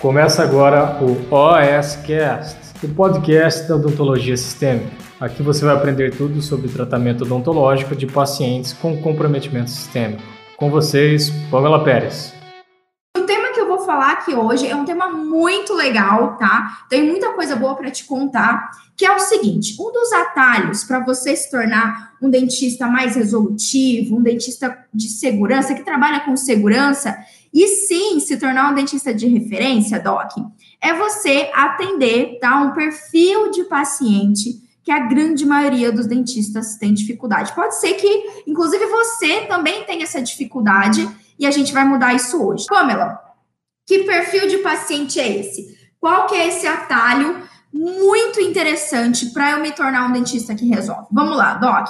[0.00, 4.90] Começa agora o OSCast, o podcast da odontologia sistêmica.
[5.20, 10.22] Aqui você vai aprender tudo sobre tratamento odontológico de pacientes com comprometimento sistêmico.
[10.56, 12.32] Com vocês, Pamela Pérez
[13.90, 16.84] falar aqui hoje é um tema muito legal, tá?
[16.88, 21.00] Tem muita coisa boa para te contar, que é o seguinte: um dos atalhos para
[21.00, 27.18] você se tornar um dentista mais resolutivo, um dentista de segurança, que trabalha com segurança,
[27.52, 30.32] e sim se tornar um dentista de referência, Doc,
[30.80, 32.56] é você atender, tá?
[32.60, 37.54] Um perfil de paciente que a grande maioria dos dentistas tem dificuldade.
[37.54, 42.42] Pode ser que, inclusive, você também tenha essa dificuldade e a gente vai mudar isso
[42.42, 42.66] hoje.
[42.66, 43.18] Pamela,
[43.86, 45.78] que perfil de paciente é esse?
[46.00, 47.42] Qual que é esse atalho
[47.72, 51.08] muito interessante para eu me tornar um dentista que resolve?
[51.10, 51.88] Vamos lá, Doc.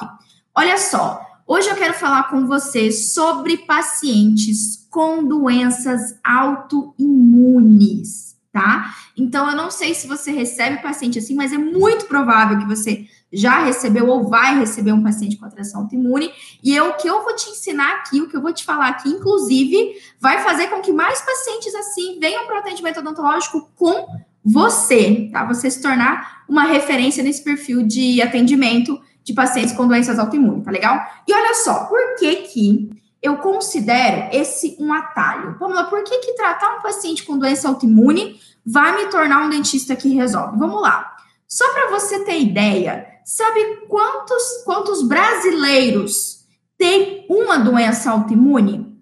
[0.55, 8.95] Olha só, hoje eu quero falar com você sobre pacientes com doenças autoimunes, tá?
[9.17, 13.05] Então eu não sei se você recebe paciente assim, mas é muito provável que você
[13.33, 16.33] já recebeu ou vai receber um paciente com atração autoimune.
[16.63, 18.87] E eu, o que eu vou te ensinar aqui, o que eu vou te falar
[18.87, 24.07] aqui, inclusive, vai fazer com que mais pacientes assim venham para o atendimento odontológico com
[24.45, 25.45] você, tá?
[25.45, 30.71] Você se tornar uma referência nesse perfil de atendimento de pacientes com doenças autoimunes, tá
[30.71, 31.01] legal?
[31.29, 32.91] E olha só, por que que
[33.23, 35.57] eu considero esse um atalho?
[35.59, 39.51] Vamos lá, por que que tratar um paciente com doença autoimune vai me tornar um
[39.51, 40.59] dentista que resolve?
[40.59, 41.17] Vamos lá.
[41.47, 46.45] Só para você ter ideia, Sabe quantos, quantos brasileiros
[46.77, 49.01] têm uma doença autoimune?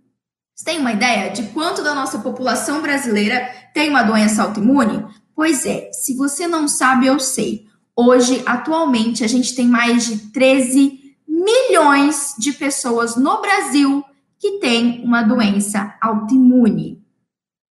[0.55, 5.07] Você tem uma ideia de quanto da nossa população brasileira tem uma doença autoimune?
[5.39, 7.69] Pois é, se você não sabe, eu sei.
[7.95, 14.03] Hoje, atualmente, a gente tem mais de 13 milhões de pessoas no Brasil
[14.37, 17.01] que têm uma doença autoimune.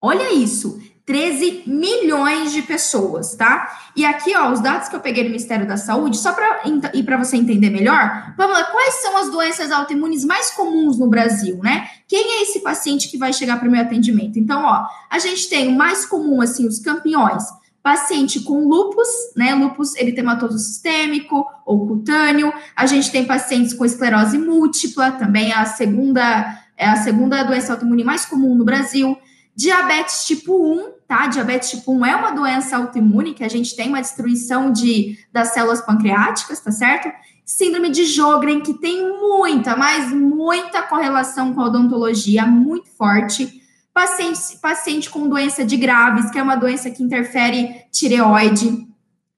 [0.02, 3.80] Olha isso, 13 milhões de pessoas, tá?
[3.96, 6.64] E aqui, ó, os dados que eu peguei do Ministério da Saúde, só para
[6.94, 11.08] e para você entender melhor, vamos lá, quais são as doenças autoimunes mais comuns no
[11.08, 11.88] Brasil, né?
[12.10, 14.38] Quem é esse paciente que vai chegar para o meu atendimento?
[14.38, 17.46] Então, ó, a gente tem o mais comum, assim, os campeões,
[17.82, 19.56] paciente com lupus, né?
[19.56, 22.52] Lupus eritematoso sistêmico ou cutâneo.
[22.76, 27.72] A gente tem pacientes com esclerose múltipla, também é a segunda é a segunda doença
[27.72, 29.18] autoimune mais comum no Brasil.
[29.56, 31.28] Diabetes tipo 1, tá?
[31.28, 35.54] Diabetes tipo 1 é uma doença autoimune que a gente tem uma destruição de, das
[35.54, 37.10] células pancreáticas, tá certo?
[37.46, 43.62] Síndrome de Jogren, que tem muita, mas muita correlação com a odontologia, muito forte.
[43.94, 48.86] Paciente, paciente com doença de Graves, que é uma doença que interfere tireoide.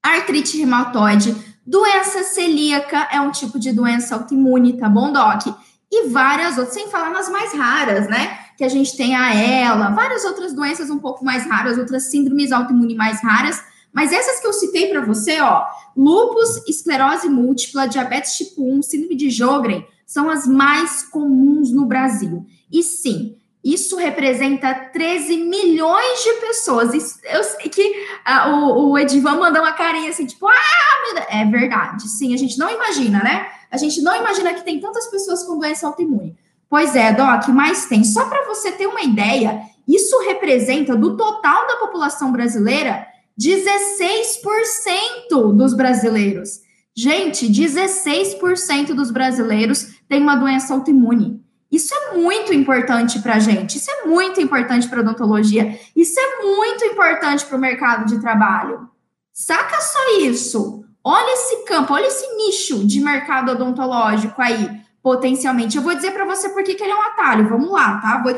[0.01, 1.35] Artrite reumatoide.
[1.65, 5.55] Doença celíaca é um tipo de doença autoimune, tá bom, Doc?
[5.91, 8.48] E várias outras, sem falar nas mais raras, né?
[8.59, 12.51] Que a gente tem a ELA, várias outras doenças um pouco mais raras, outras síndromes
[12.51, 15.63] autoimunes mais raras, mas essas que eu citei para você, ó,
[15.95, 22.45] lúpus, esclerose múltipla, diabetes tipo 1, síndrome de Jogren, são as mais comuns no Brasil.
[22.69, 26.93] E sim, isso representa 13 milhões de pessoas.
[26.93, 27.81] Isso, eu sei que
[28.27, 32.09] uh, o, o Edivan mandou uma carinha assim, tipo, ah, é verdade.
[32.09, 33.47] Sim, a gente não imagina, né?
[33.71, 36.37] A gente não imagina que tem tantas pessoas com doença autoimune.
[36.69, 38.03] Pois é, Doc, mais tem.
[38.03, 43.07] Só para você ter uma ideia, isso representa do total da população brasileira
[43.39, 46.59] 16% dos brasileiros.
[46.95, 51.43] Gente, 16% dos brasileiros têm uma doença autoimune.
[51.71, 56.19] Isso é muito importante para a gente, isso é muito importante para a odontologia, isso
[56.19, 58.89] é muito importante para o mercado de trabalho.
[59.31, 60.83] Saca só isso.
[61.03, 65.77] Olha esse campo, olha esse nicho de mercado odontológico aí potencialmente.
[65.77, 67.47] Eu vou dizer para você por que, ele é um atalho.
[67.47, 68.21] Vamos lá, tá?
[68.21, 68.33] Vou,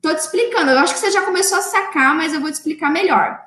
[0.00, 0.70] tô te explicando.
[0.70, 3.40] Eu acho que você já começou a sacar, mas eu vou te explicar melhor.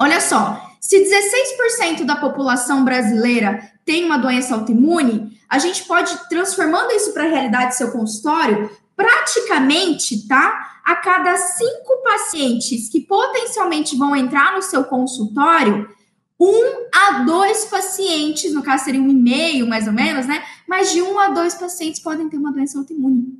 [0.00, 6.92] Olha só, se 16% da população brasileira tem uma doença autoimune, a gente pode, transformando
[6.92, 10.80] isso para a realidade do seu consultório, praticamente, tá?
[10.84, 15.88] A cada cinco pacientes que potencialmente vão entrar no seu consultório,
[16.38, 20.42] um a dois pacientes, no caso seria um e meio, mais ou menos, né?
[20.66, 23.38] Mas de um a dois pacientes podem ter uma doença autoimune.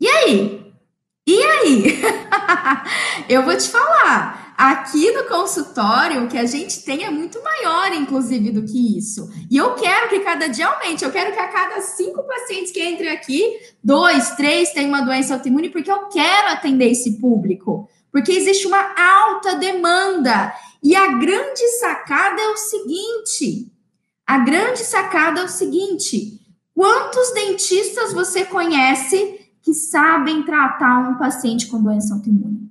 [0.00, 0.72] E aí?
[1.26, 2.02] E aí?
[3.28, 4.54] eu vou te falar.
[4.56, 9.28] Aqui no consultório, o que a gente tem é muito maior, inclusive, do que isso.
[9.50, 11.04] E eu quero que cada dia aumente.
[11.04, 15.34] Eu quero que a cada cinco pacientes que entrem aqui, dois, três tenham uma doença
[15.34, 17.88] autoimune, porque eu quero atender esse público.
[18.12, 20.52] Porque existe uma alta demanda.
[20.82, 23.72] E a grande sacada é o seguinte:
[24.26, 26.40] a grande sacada é o seguinte:
[26.74, 32.70] quantos dentistas você conhece que sabem tratar um paciente com doença autoimune?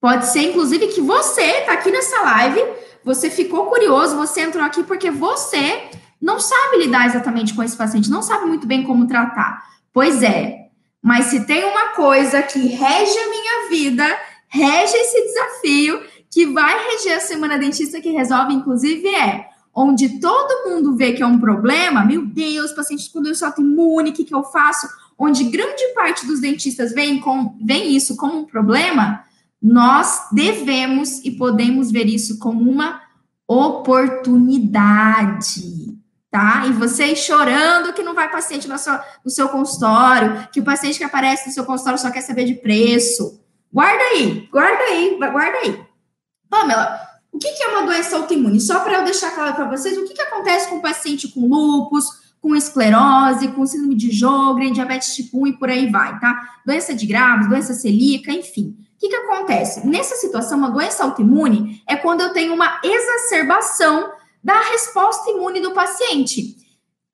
[0.00, 2.62] Pode ser, inclusive, que você está aqui nessa live,
[3.02, 5.90] você ficou curioso, você entrou aqui porque você
[6.20, 9.60] não sabe lidar exatamente com esse paciente, não sabe muito bem como tratar.
[9.92, 10.68] Pois é,
[11.02, 16.02] mas se tem uma coisa que rege a minha vida, rege esse desafio,
[16.38, 21.20] que vai reger a Semana Dentista que Resolve, inclusive, é onde todo mundo vê que
[21.20, 24.86] é um problema, meu Deus, paciente com doença autoimune, o que, que eu faço?
[25.18, 29.24] Onde grande parte dos dentistas veem, com, veem isso como um problema,
[29.60, 33.00] nós devemos e podemos ver isso como uma
[33.44, 35.98] oportunidade,
[36.30, 36.66] tá?
[36.68, 38.78] E vocês chorando que não vai paciente no
[39.28, 43.40] seu consultório, que o paciente que aparece no seu consultório só quer saber de preço.
[43.72, 45.88] Guarda aí, guarda aí, guarda aí.
[46.48, 47.00] Pamela,
[47.32, 48.60] o que, é uma doença autoimune?
[48.60, 51.46] Só para eu deixar claro para vocês, o que, que acontece com o paciente com
[51.46, 52.06] lúpus,
[52.40, 56.60] com esclerose, com síndrome de Jogren, diabetes tipo 1 e por aí vai, tá?
[56.64, 58.76] Doença de Graves, doença celíaca, enfim.
[58.96, 59.86] O que, que acontece?
[59.86, 64.12] Nessa situação, uma doença autoimune é quando eu tenho uma exacerbação
[64.42, 66.56] da resposta imune do paciente.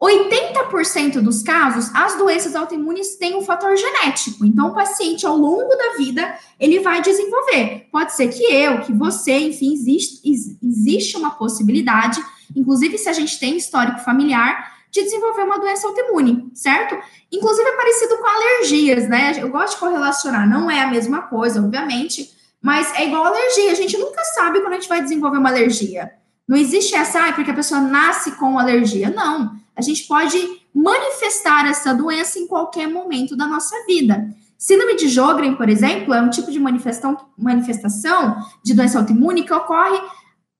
[0.03, 4.45] 80% dos casos, as doenças autoimunes têm um fator genético.
[4.45, 7.89] Então, o paciente, ao longo da vida, ele vai desenvolver.
[7.91, 10.21] Pode ser que eu, que você, enfim, existe,
[10.63, 12.23] existe uma possibilidade,
[12.55, 16.97] inclusive se a gente tem histórico familiar, de desenvolver uma doença autoimune, certo?
[17.33, 19.35] Inclusive é parecido com alergias, né?
[19.37, 22.31] Eu gosto de correlacionar, não é a mesma coisa, obviamente,
[22.63, 23.73] mas é igual alergia.
[23.73, 26.13] A gente nunca sabe quando a gente vai desenvolver uma alergia.
[26.47, 29.11] Não existe essa, ah, porque a pessoa nasce com alergia.
[29.11, 29.57] Não.
[29.75, 30.39] A gente pode
[30.75, 34.29] manifestar essa doença em qualquer momento da nossa vida.
[34.59, 40.01] Síndrome de Jogren, por exemplo, é um tipo de manifestação, de doença autoimune que ocorre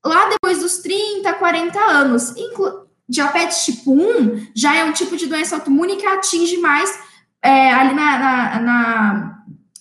[0.05, 2.37] lá depois dos 30, 40 anos.
[2.37, 6.99] Inclu diabetes tipo 1 já é um tipo de doença autoimune que atinge mais
[7.43, 9.39] é, ali na, na, na,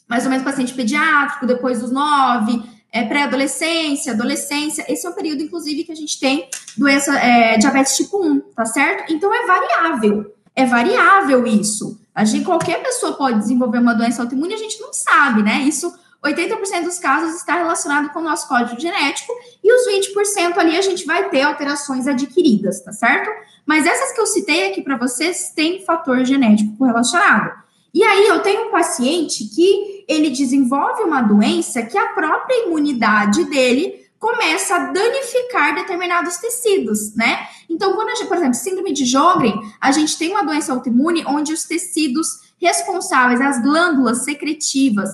[0.07, 2.61] mais ou menos paciente pediátrico, depois dos 9,
[2.93, 6.47] é, pré-adolescência, adolescência, esse é o período, inclusive, que a gente tem
[6.77, 9.11] doença, é, diabetes tipo 1, tá certo?
[9.11, 11.99] Então, é variável, é variável isso.
[12.13, 15.63] A gente, qualquer pessoa pode desenvolver uma doença autoimune, a gente não sabe, né?
[15.63, 15.91] Isso,
[16.23, 20.81] 80% dos casos está relacionado com o nosso código genético, e os 20% ali a
[20.81, 23.27] gente vai ter alterações adquiridas, tá certo?
[23.65, 27.62] Mas essas que eu citei aqui para vocês têm fator genético correlacionado.
[27.93, 33.45] E aí eu tenho um paciente que ele desenvolve uma doença que a própria imunidade
[33.45, 37.45] dele começa a danificar determinados tecidos, né?
[37.69, 41.25] Então, quando a gente, por exemplo, síndrome de Jogren, a gente tem uma doença autoimune
[41.27, 45.09] onde os tecidos responsáveis, as glândulas secretivas,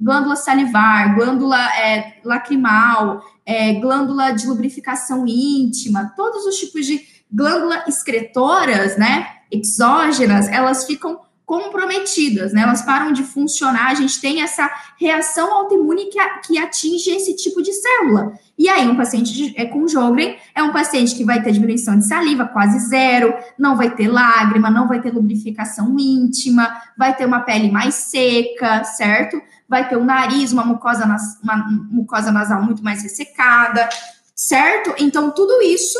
[0.00, 7.84] glândula salivar, glândula é, lacrimal, é, glândula de lubrificação íntima, todos os tipos de glândula
[7.86, 12.62] excretoras, né, exógenas, elas ficam comprometidas, né?
[12.62, 17.62] Elas param de funcionar, a gente tem essa reação autoimune que, que atinge esse tipo
[17.62, 18.32] de célula.
[18.56, 21.98] E aí, um paciente de, é, com Jogren é um paciente que vai ter diminuição
[21.98, 27.26] de saliva quase zero, não vai ter lágrima, não vai ter lubrificação íntima, vai ter
[27.26, 29.40] uma pele mais seca, certo?
[29.68, 31.56] Vai ter o nariz, uma mucosa, nas, uma
[31.90, 33.86] mucosa nasal muito mais ressecada,
[34.34, 34.94] certo?
[34.98, 35.98] Então, tudo isso,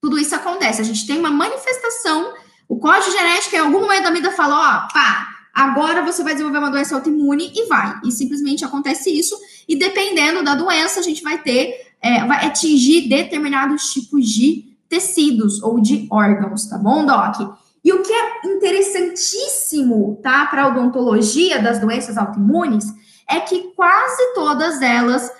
[0.00, 0.80] tudo isso acontece.
[0.80, 2.34] A gente tem uma manifestação
[2.68, 6.58] o código genético, em algum momento da vida, fala: ó, pá, agora você vai desenvolver
[6.58, 8.00] uma doença autoimune e vai.
[8.04, 9.36] E simplesmente acontece isso.
[9.68, 15.62] E dependendo da doença, a gente vai ter, é, vai atingir determinados tipos de tecidos
[15.62, 17.58] ou de órgãos, tá bom, Doc?
[17.84, 22.86] E o que é interessantíssimo, tá, para a odontologia das doenças autoimunes
[23.28, 25.30] é que quase todas elas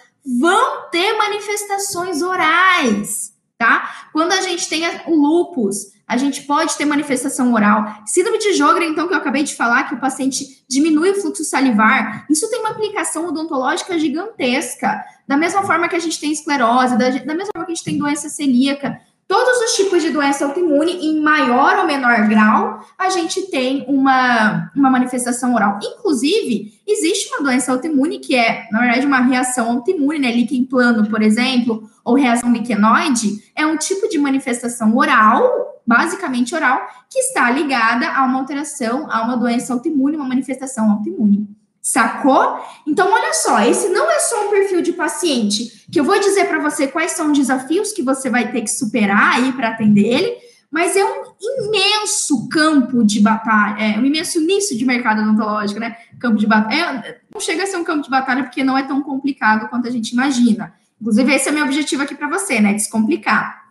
[0.40, 3.33] vão ter manifestações orais,
[3.64, 4.08] tá?
[4.12, 8.02] Quando a gente tem o lupus, a gente pode ter manifestação oral.
[8.04, 11.42] Síndrome de Jogren, então, que eu acabei de falar, que o paciente diminui o fluxo
[11.44, 15.02] salivar, isso tem uma aplicação odontológica gigantesca.
[15.26, 17.84] Da mesma forma que a gente tem esclerose, da, da mesma forma que a gente
[17.84, 23.08] tem doença celíaca, todos os tipos de doença autoimune, em maior ou menor grau, a
[23.08, 25.78] gente tem uma, uma manifestação oral.
[25.82, 30.30] Inclusive, existe uma doença autoimune que é, na verdade, uma reação autoimune, né?
[30.30, 36.80] Líquen plano, por exemplo, ou reação liquenoide, é um tipo de manifestação oral basicamente oral,
[37.10, 41.46] que está ligada a uma alteração, a uma doença autoimune, uma manifestação autoimune.
[41.86, 42.64] Sacou?
[42.86, 46.48] Então, olha só, esse não é só um perfil de paciente, que eu vou dizer
[46.48, 50.06] para você quais são os desafios que você vai ter que superar aí para atender
[50.06, 50.34] ele,
[50.70, 51.34] mas é um
[51.66, 55.94] imenso campo de batalha, é um imenso nicho de mercado odontológico, né?
[56.18, 57.06] Campo de batalha.
[57.06, 59.86] É, não chega a ser um campo de batalha porque não é tão complicado quanto
[59.86, 60.72] a gente imagina.
[60.98, 62.72] Inclusive, esse é meu objetivo aqui para você, né?
[62.72, 63.62] Descomplicar.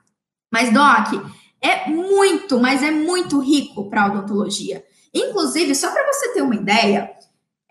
[0.51, 1.19] Mas, Doc,
[1.59, 4.83] é muito, mas é muito rico para a odontologia.
[5.11, 7.09] Inclusive, só para você ter uma ideia,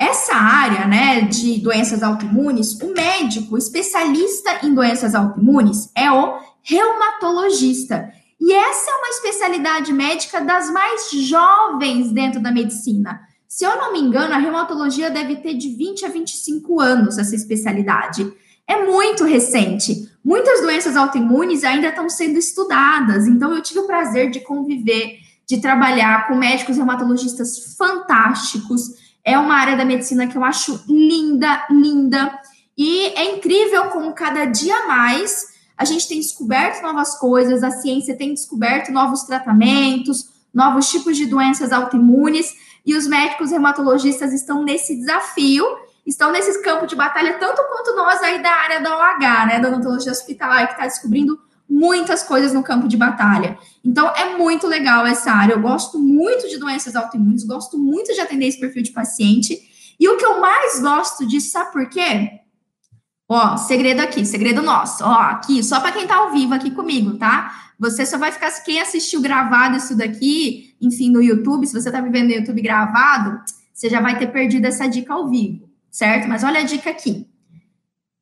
[0.02, 8.12] Essa área, né, de doenças autoimunes, o médico especialista em doenças autoimunes é o reumatologista.
[8.40, 13.20] E essa é uma especialidade médica das mais jovens dentro da medicina.
[13.46, 17.36] Se eu não me engano, a reumatologia deve ter de 20 a 25 anos essa
[17.36, 18.28] especialidade.
[18.66, 20.10] É muito recente.
[20.24, 23.28] Muitas doenças autoimunes ainda estão sendo estudadas.
[23.28, 29.00] Então, eu tive o prazer de conviver, de trabalhar com médicos reumatologistas fantásticos.
[29.24, 32.38] É uma área da medicina que eu acho linda, linda.
[32.76, 38.16] E é incrível como cada dia mais a gente tem descoberto novas coisas, a ciência
[38.16, 44.96] tem descoberto novos tratamentos, novos tipos de doenças autoimunes, e os médicos reumatologistas estão nesse
[44.96, 45.64] desafio,
[46.06, 49.68] estão nesse campo de batalha, tanto quanto nós aí da área da OH, né, da
[49.68, 51.38] odontologia hospitalar, que está descobrindo
[51.68, 53.58] muitas coisas no campo de batalha.
[53.84, 55.54] Então, é muito legal essa área.
[55.54, 59.58] Eu gosto muito de doenças autoimunes, gosto muito de atender esse perfil de paciente.
[59.98, 62.40] E o que eu mais gosto disso, sabe por quê?
[63.28, 65.02] Ó, segredo aqui, segredo nosso.
[65.04, 67.72] Ó, aqui, só para quem tá ao vivo aqui comigo, tá?
[67.78, 72.00] Você só vai ficar, quem assistiu gravado isso daqui, enfim, no YouTube, se você tá
[72.00, 73.40] vivendo no YouTube gravado,
[73.72, 76.28] você já vai ter perdido essa dica ao vivo, certo?
[76.28, 77.26] Mas olha a dica aqui.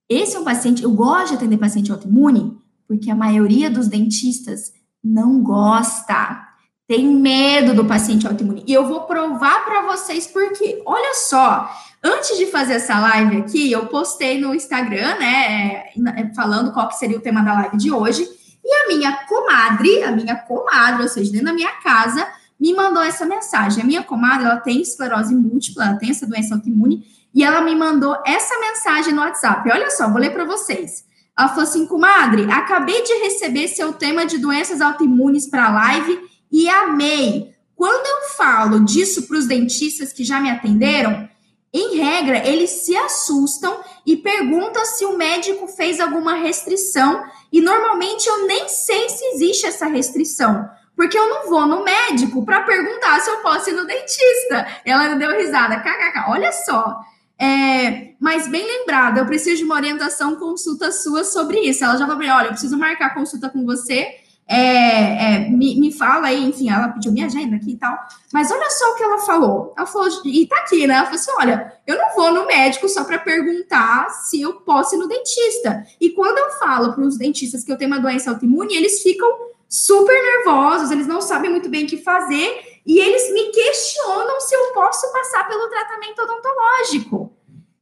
[0.09, 2.57] Esse é um paciente, eu gosto de atender paciente autoimune,
[2.91, 6.45] porque a maioria dos dentistas não gosta,
[6.89, 8.65] tem medo do paciente autoimune.
[8.67, 10.83] E eu vou provar para vocês por quê.
[10.85, 11.71] Olha só,
[12.03, 15.85] Antes de fazer essa live aqui, eu postei no Instagram, né,
[16.17, 18.27] é, falando qual que seria o tema da live de hoje.
[18.65, 22.27] E a minha comadre, a minha comadre, ou seja, dentro da minha casa,
[22.59, 23.83] me mandou essa mensagem.
[23.83, 27.05] A minha comadre, ela tem esclerose múltipla, ela tem essa doença autoimune,
[27.35, 29.71] e ela me mandou essa mensagem no WhatsApp.
[29.71, 31.05] Olha só, vou ler para vocês.
[31.41, 36.21] Ela falou assim: comadre, acabei de receber seu tema de doenças autoimunes para a live
[36.53, 37.55] e amei.
[37.75, 41.27] Quando eu falo disso para os dentistas que já me atenderam,
[41.73, 48.29] em regra, eles se assustam e perguntam se o médico fez alguma restrição, e normalmente
[48.29, 53.19] eu nem sei se existe essa restrição, porque eu não vou no médico para perguntar
[53.21, 54.67] se eu posso ir no dentista.
[54.85, 57.01] Ela deu risada, kkk, olha só.
[57.41, 61.83] É, mas bem lembrado, eu preciso de uma orientação, consulta sua sobre isso.
[61.83, 64.21] Ela já falou, olha, eu preciso marcar consulta com você
[64.53, 67.97] é, é, me, me fala aí, enfim, ela pediu minha agenda aqui e tal.
[68.33, 69.73] Mas olha só o que ela falou.
[69.79, 70.95] Ela falou, e tá aqui, né?
[70.95, 74.97] Ela falou assim: olha, eu não vou no médico só para perguntar se eu posso
[74.97, 75.87] ir no dentista.
[76.01, 79.29] E quando eu falo para os dentistas que eu tenho uma doença autoimune, eles ficam
[79.69, 84.55] super nervosos, eles não sabem muito bem o que fazer e eles me questionam se
[84.55, 87.33] eu posso passar pelo tratamento odontológico.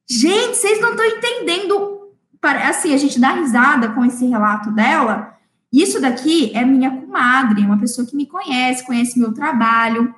[0.08, 2.12] Gente, vocês não estão entendendo.
[2.42, 5.38] Assim, a gente dá risada com esse relato dela
[5.72, 10.14] isso daqui é minha comadre, é uma pessoa que me conhece, conhece meu trabalho,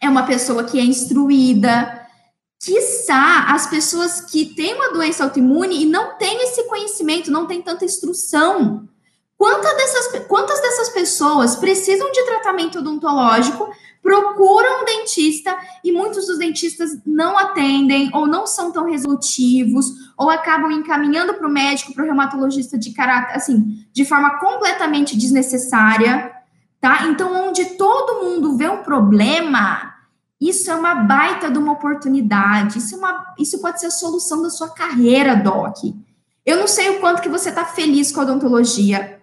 [0.00, 1.98] é uma pessoa que é instruída.
[2.62, 7.62] Quiçá as pessoas que têm uma doença autoimune e não têm esse conhecimento, não têm
[7.62, 8.86] tanta instrução.
[9.40, 13.70] Quantas dessas, quantas dessas pessoas precisam de tratamento odontológico
[14.02, 20.28] procuram um dentista e muitos dos dentistas não atendem ou não são tão resolutivos ou
[20.28, 26.30] acabam encaminhando para o médico, para o reumatologista de caráter, assim, de forma completamente desnecessária,
[26.78, 27.06] tá?
[27.06, 29.94] Então, onde todo mundo vê um problema,
[30.38, 34.42] isso é uma baita de uma oportunidade, isso, é uma, isso pode ser a solução
[34.42, 35.78] da sua carreira, Doc.
[36.44, 39.19] Eu não sei o quanto que você está feliz com a odontologia,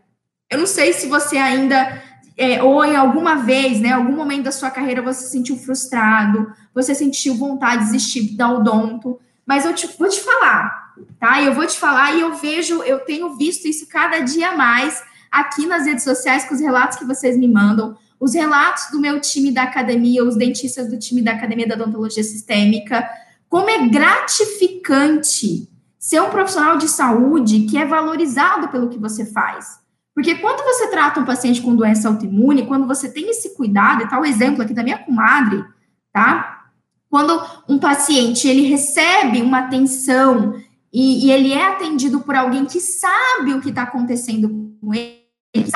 [0.50, 2.02] eu não sei se você ainda
[2.38, 6.54] é, ou em alguma vez, né, algum momento da sua carreira você se sentiu frustrado,
[6.74, 11.42] você sentiu vontade de desistir da odonto, mas eu te, vou te falar, tá?
[11.42, 15.02] Eu vou te falar e eu vejo, eu tenho visto isso cada dia mais
[15.32, 19.20] aqui nas redes sociais com os relatos que vocês me mandam, os relatos do meu
[19.20, 23.08] time da academia, os dentistas do time da academia da odontologia sistêmica,
[23.50, 29.80] como é gratificante ser um profissional de saúde que é valorizado pelo que você faz.
[30.18, 34.10] Porque quando você trata um paciente com doença autoimune, quando você tem esse cuidado, e
[34.10, 35.64] tá o exemplo aqui da minha comadre,
[36.12, 36.72] tá?
[37.08, 40.60] Quando um paciente ele recebe uma atenção
[40.92, 45.22] e, e ele é atendido por alguém que sabe o que está acontecendo com ele,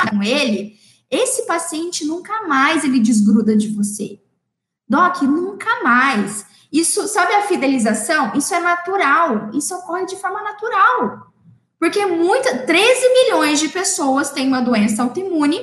[0.10, 0.75] com ele,
[1.07, 4.19] esse paciente nunca mais ele desgruda de você.
[4.89, 6.48] Doc, nunca mais.
[6.74, 8.31] Isso, sabe a fidelização?
[8.33, 11.30] Isso é natural, isso ocorre de forma natural.
[11.81, 15.59] Porque muita, 13 milhões de pessoas têm uma doença autoimune,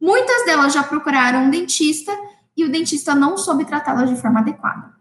[0.00, 2.10] muitas delas já procuraram um dentista
[2.56, 4.94] e o dentista não soube tratá-las de forma adequada.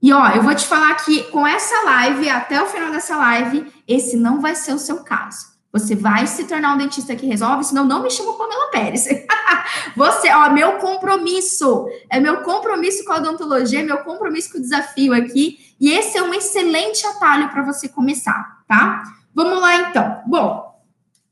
[0.00, 3.70] E ó, eu vou te falar que com essa live, até o final dessa live,
[3.86, 5.48] esse não vai ser o seu caso.
[5.70, 9.04] Você vai se tornar um dentista que resolve, senão não me chama Pamela Pérez.
[9.94, 14.62] Você, ó, meu compromisso, é meu compromisso com a odontologia, é meu compromisso com o
[14.62, 19.17] desafio aqui, E esse é um excelente atalho para você começar, tá?
[19.38, 20.20] Vamos lá então.
[20.26, 20.82] Bom,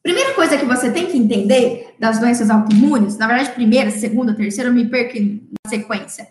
[0.01, 4.71] primeira coisa que você tem que entender das doenças autoimunes, na verdade, primeira, segunda, terceira,
[4.71, 6.29] eu me perco na sequência,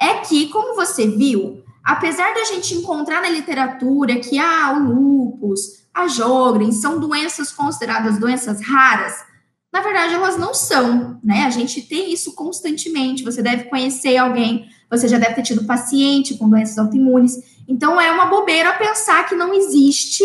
[0.00, 5.84] é que, como você viu, apesar da gente encontrar na literatura que ah, o lúpus,
[5.92, 9.24] a Jogren são doenças consideradas doenças raras,
[9.72, 11.40] na verdade elas não são, né?
[11.40, 13.24] A gente tem isso constantemente.
[13.24, 17.36] Você deve conhecer alguém, você já deve ter tido paciente com doenças autoimunes.
[17.66, 20.22] Então é uma bobeira pensar que não existe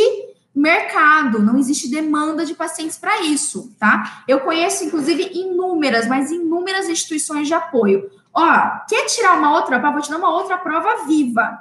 [0.54, 4.24] mercado, não existe demanda de pacientes para isso, tá?
[4.28, 8.10] Eu conheço, inclusive, inúmeras, mas inúmeras instituições de apoio.
[8.34, 8.46] Ó,
[8.88, 9.94] quer tirar uma outra prova?
[9.94, 11.58] Vou te dar uma outra prova viva.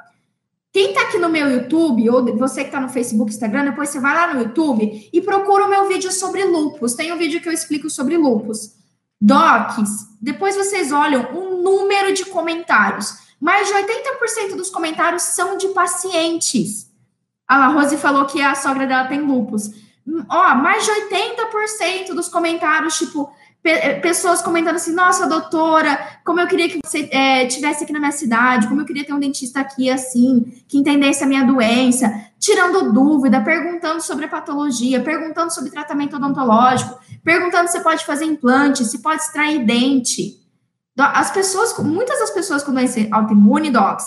[0.73, 3.99] Quem tá aqui no meu YouTube, ou você que tá no Facebook, Instagram, depois você
[3.99, 6.95] vai lá no YouTube e procura o meu vídeo sobre lupus.
[6.95, 8.77] Tem um vídeo que eu explico sobre lupus.
[9.21, 13.19] Docs, depois vocês olham o número de comentários.
[13.41, 16.90] Mais de 80% dos comentários são de pacientes.
[17.51, 19.71] A Rose falou que a sogra dela tem lupus.
[20.29, 23.29] Ó, mais de 80% dos comentários, tipo,
[23.65, 27.99] eh, pessoas comentando assim, nossa, doutora, como eu queria que você é, tivesse aqui na
[27.99, 32.09] minha cidade, como eu queria ter um dentista aqui assim, que entendesse a minha doença,
[32.39, 38.85] tirando dúvida, perguntando sobre a patologia, perguntando sobre tratamento odontológico, perguntando se pode fazer implante,
[38.85, 40.39] se pode extrair dente.
[40.97, 44.07] As pessoas, muitas das pessoas com doença autoimune, docs,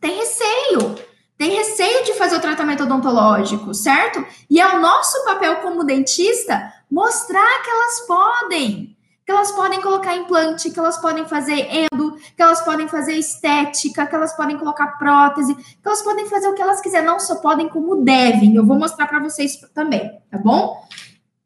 [0.00, 0.96] têm receio,
[1.38, 4.24] tem receio de fazer o tratamento odontológico, certo?
[4.48, 10.16] E é o nosso papel como dentista mostrar que elas podem, que elas podem colocar
[10.16, 14.98] implante, que elas podem fazer endo, que elas podem fazer estética, que elas podem colocar
[14.98, 18.54] prótese, que elas podem fazer o que elas quiserem, não só podem como devem.
[18.54, 20.82] Eu vou mostrar para vocês também, tá bom?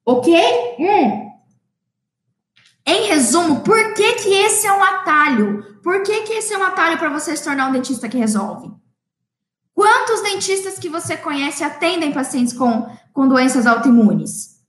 [0.06, 0.32] Ok?
[0.78, 1.30] Hum.
[2.87, 5.78] Em resumo, por que, que esse é um atalho?
[5.82, 8.80] Por que, que esse é um atalho para você se tornar um dentista que resolve?
[9.74, 14.61] Quantos dentistas que você conhece atendem pacientes com, com doenças autoimunes?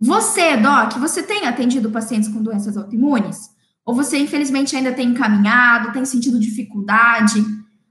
[0.00, 3.50] Você, Doc, você tem atendido pacientes com doenças autoimunes?
[3.84, 7.44] Ou você, infelizmente, ainda tem encaminhado, tem sentido dificuldade?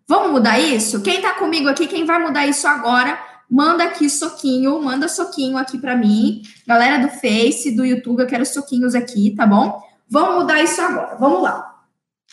[0.08, 1.02] Vamos mudar isso?
[1.02, 3.18] Quem tá comigo aqui, quem vai mudar isso agora,
[3.50, 6.42] manda aqui soquinho, manda soquinho aqui para mim.
[6.68, 9.82] Galera do Face, do YouTube, eu quero soquinhos aqui, tá bom?
[10.10, 11.72] Vamos mudar isso agora, vamos lá.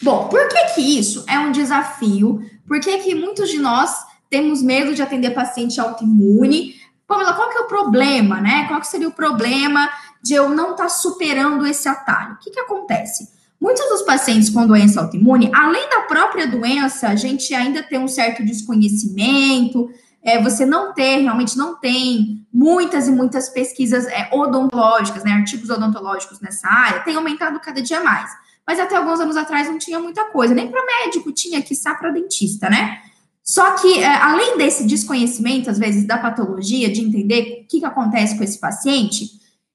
[0.02, 2.40] Bom, por que que isso é um desafio?
[2.68, 3.90] Por que que muitos de nós
[4.28, 6.74] temos medo de atender paciente autoimune?
[7.06, 8.66] Pamela, qual que é o problema, né?
[8.68, 9.88] Qual que seria o problema
[10.22, 12.34] de eu não estar tá superando esse atalho?
[12.34, 13.30] O que, que acontece?
[13.60, 18.06] Muitos dos pacientes com doença autoimune, além da própria doença, a gente ainda tem um
[18.06, 19.90] certo desconhecimento,
[20.22, 25.70] é, você não tem, realmente não tem muitas e muitas pesquisas é, odontológicas, né, artigos
[25.70, 28.30] odontológicos nessa área, tem aumentado cada dia mais.
[28.68, 32.10] Mas até alguns anos atrás não tinha muita coisa, nem para médico tinha, que para
[32.10, 33.00] dentista, né?
[33.42, 37.84] Só que, é, além desse desconhecimento, às vezes, da patologia, de entender o que, que
[37.86, 39.26] acontece com esse paciente,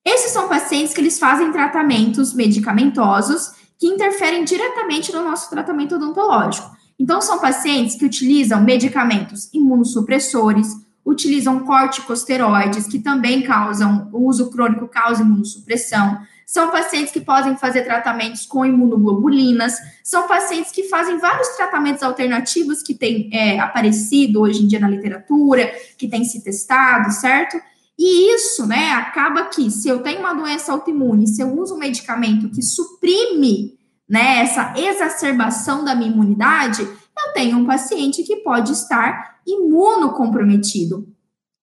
[0.06, 6.70] esses são pacientes que eles fazem tratamentos medicamentosos que interferem diretamente no nosso tratamento odontológico.
[7.00, 10.68] Então, são pacientes que utilizam medicamentos imunossupressores,
[11.04, 16.20] utilizam corticosteroides, que também causam, o uso crônico causa imunossupressão,
[16.54, 22.84] são pacientes que podem fazer tratamentos com imunoglobulinas, são pacientes que fazem vários tratamentos alternativos
[22.84, 27.60] que têm é, aparecido hoje em dia na literatura, que têm se testado, certo?
[27.98, 31.80] E isso, né, acaba que se eu tenho uma doença autoimune, se eu uso um
[31.80, 33.74] medicamento que suprime,
[34.08, 41.12] né, essa exacerbação da minha imunidade, eu tenho um paciente que pode estar imunocomprometido.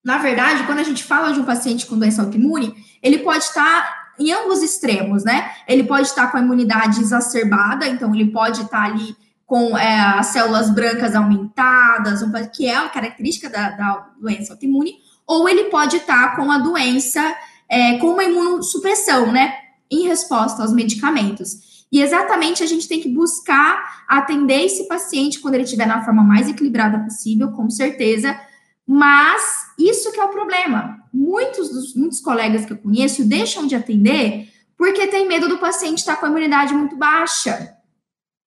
[0.04, 3.99] Na verdade, quando a gente fala de um paciente com doença autoimune, ele pode estar
[4.20, 5.50] em ambos extremos, né?
[5.66, 10.26] Ele pode estar com a imunidade exacerbada, então ele pode estar ali com é, as
[10.26, 12.22] células brancas aumentadas,
[12.54, 17.20] que é a característica da, da doença autoimune, ou ele pode estar com a doença
[17.68, 19.54] é, com uma imunossupressão, né?
[19.90, 21.84] Em resposta aos medicamentos.
[21.90, 26.22] E exatamente a gente tem que buscar atender esse paciente quando ele estiver na forma
[26.22, 28.38] mais equilibrada possível, com certeza,
[28.92, 30.98] mas isso que é o problema.
[31.14, 35.98] Muitos dos muitos colegas que eu conheço deixam de atender porque tem medo do paciente
[35.98, 37.76] estar com a imunidade muito baixa.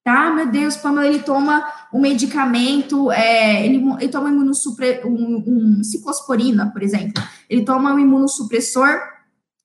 [0.04, 5.82] Tá, meu Deus, Pamela, ele toma um medicamento, é, ele, ele toma imunossupre, um, um
[5.82, 7.24] ciclosporina, por exemplo.
[7.50, 9.00] Ele toma um imunossupressor,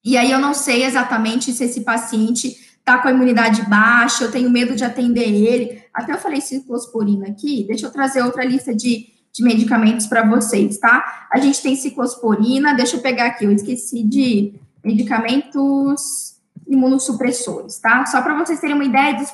[0.04, 4.30] e aí eu não sei exatamente se esse paciente está com a imunidade baixa, eu
[4.30, 5.82] tenho medo de atender ele.
[5.92, 10.78] Até eu falei ciclosporina aqui, deixa eu trazer outra lista de de medicamentos para vocês,
[10.78, 11.28] tá?
[11.32, 16.36] A gente tem ciclosporina, deixa eu pegar aqui, eu esqueci de medicamentos
[16.66, 18.04] imunossupressores, tá?
[18.06, 19.30] Só para vocês terem uma ideia dos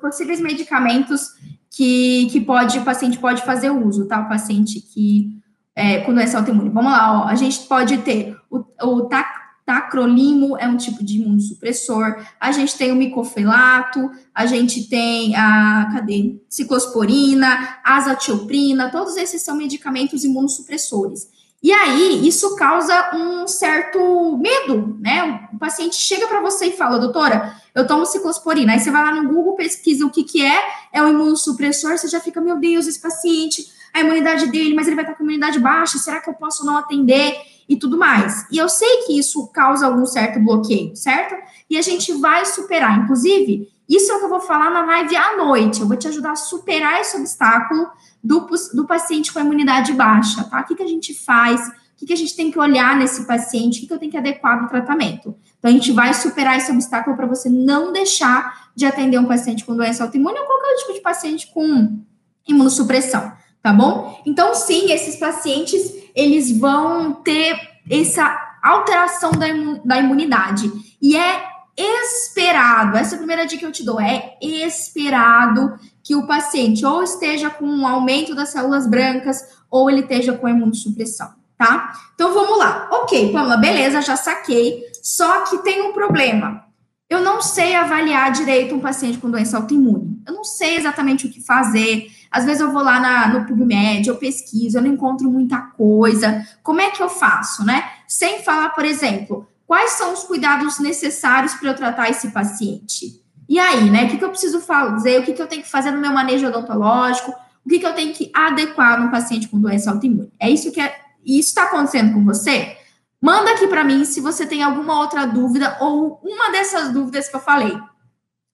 [0.00, 1.34] possíveis medicamentos
[1.70, 4.20] que, que pode, o paciente pode fazer uso, tá?
[4.20, 5.38] O paciente que,
[5.74, 6.70] é, com doença autoimune.
[6.70, 9.28] Vamos lá, ó, a gente pode ter o, o tac,
[9.66, 15.90] tacrolimo, é um tipo de imunossupressor, a gente tem o micofelato, a gente tem a,
[15.92, 16.36] cadê?
[16.48, 21.28] Ciclosporina, azatioprina, todos esses são medicamentos imunossupressores.
[21.60, 25.48] E aí, isso causa um certo medo, né?
[25.52, 28.72] O paciente chega para você e fala, doutora, eu tomo ciclosporina.
[28.72, 32.06] Aí você vai lá no Google, pesquisa o que, que é, é um imunossupressor, você
[32.06, 35.58] já fica, meu Deus, esse paciente, a imunidade dele, mas ele vai estar com imunidade
[35.58, 37.34] baixa, será que eu posso não atender?
[37.68, 38.46] E tudo mais.
[38.50, 41.34] E eu sei que isso causa algum certo bloqueio, certo?
[41.68, 43.02] E a gente vai superar.
[43.02, 45.80] Inclusive, isso é o que eu vou falar na live à noite.
[45.80, 47.88] Eu vou te ajudar a superar esse obstáculo
[48.22, 50.60] do, do paciente com a imunidade baixa, tá?
[50.60, 51.60] O que, que a gente faz?
[51.68, 53.78] O que, que a gente tem que olhar nesse paciente?
[53.78, 55.34] O que, que eu tenho que adequar no tratamento?
[55.58, 59.64] Então, a gente vai superar esse obstáculo para você não deixar de atender um paciente
[59.64, 61.98] com doença autoimune ou qualquer tipo de paciente com
[62.46, 64.20] imunossupressão, tá bom?
[64.26, 69.46] Então, sim, esses pacientes, eles vão ter essa alteração da,
[69.84, 70.72] da imunidade.
[71.00, 76.16] E é esperado, essa é a primeira dica que eu te dou, é esperado que
[76.16, 81.34] o paciente ou esteja com um aumento das células brancas ou ele esteja com imunossupressão,
[81.58, 81.92] tá?
[82.14, 82.88] Então vamos lá.
[82.90, 84.84] Ok, Pamela, beleza, já saquei.
[85.02, 86.64] Só que tem um problema.
[87.08, 90.20] Eu não sei avaliar direito um paciente com doença autoimune.
[90.26, 92.08] Eu não sei exatamente o que fazer.
[92.30, 96.46] Às vezes eu vou lá na, no PubMed, eu pesquiso, eu não encontro muita coisa.
[96.62, 97.90] Como é que eu faço, né?
[98.06, 103.22] Sem falar, por exemplo, quais são os cuidados necessários para eu tratar esse paciente?
[103.48, 104.04] E aí, né?
[104.04, 105.20] O que, que eu preciso fazer?
[105.20, 107.32] O que, que eu tenho que fazer no meu manejo odontológico?
[107.64, 110.32] O que, que eu tenho que adequar no paciente com doença autoimune?
[110.38, 112.76] É isso que é, isso está acontecendo com você?
[113.20, 117.34] Manda aqui para mim se você tem alguma outra dúvida ou uma dessas dúvidas que
[117.34, 117.76] eu falei.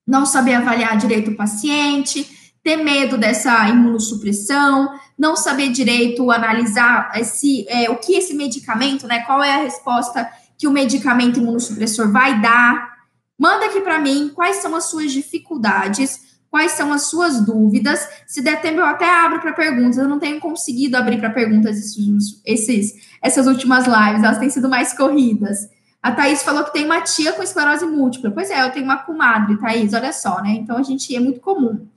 [0.05, 7.67] Não saber avaliar direito o paciente, ter medo dessa imunossupressão, não saber direito analisar esse,
[7.67, 9.19] é, o que esse medicamento, né?
[9.25, 12.93] Qual é a resposta que o medicamento imunossupressor vai dar
[13.37, 18.07] Manda aqui para mim quais são as suas dificuldades, quais são as suas dúvidas.
[18.27, 19.97] Se der tempo, eu até abro para perguntas.
[19.97, 24.69] Eu não tenho conseguido abrir para perguntas esses, esses, essas últimas lives, elas têm sido
[24.69, 25.69] mais corridas.
[26.01, 28.29] A Thaís falou que tem uma tia com esclerose múltipla.
[28.31, 30.51] Pois é, eu tenho uma comadre, Thaís, olha só, né?
[30.51, 31.87] Então a gente é muito comum.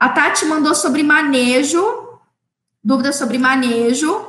[0.00, 1.84] A Tati mandou sobre manejo,
[2.82, 4.28] dúvida sobre manejo.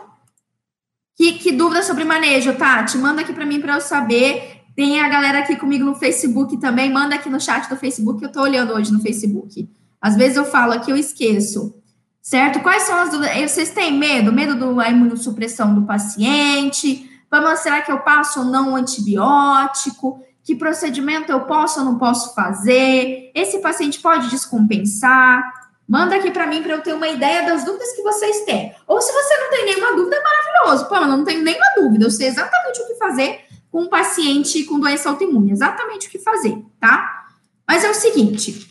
[1.16, 2.98] Que, que dúvida sobre manejo, Tati?
[2.98, 4.64] Manda aqui para mim para eu saber.
[4.76, 6.92] Tem a galera aqui comigo no Facebook também.
[6.92, 9.70] Manda aqui no chat do Facebook, eu estou olhando hoje no Facebook.
[10.02, 11.74] Às vezes eu falo aqui, eu esqueço.
[12.22, 12.60] Certo?
[12.60, 13.50] Quais são as dúvidas?
[13.50, 14.34] Vocês têm medo?
[14.34, 17.10] Medo da imunossupressão do paciente?
[17.30, 20.22] Vamos, será que eu passo ou não um antibiótico?
[20.44, 23.32] Que procedimento eu posso ou não posso fazer?
[23.34, 25.61] Esse paciente pode descompensar?
[25.88, 28.74] Manda aqui para mim para eu ter uma ideia das dúvidas que vocês têm.
[28.88, 30.88] Ou se você não tem nenhuma dúvida, é maravilhoso.
[30.88, 34.66] Pô, eu não tenho nenhuma dúvida, eu sei exatamente o que fazer com um paciente
[34.66, 37.28] com doença autoimune, exatamente o que fazer, tá?
[37.66, 38.70] Mas é o seguinte,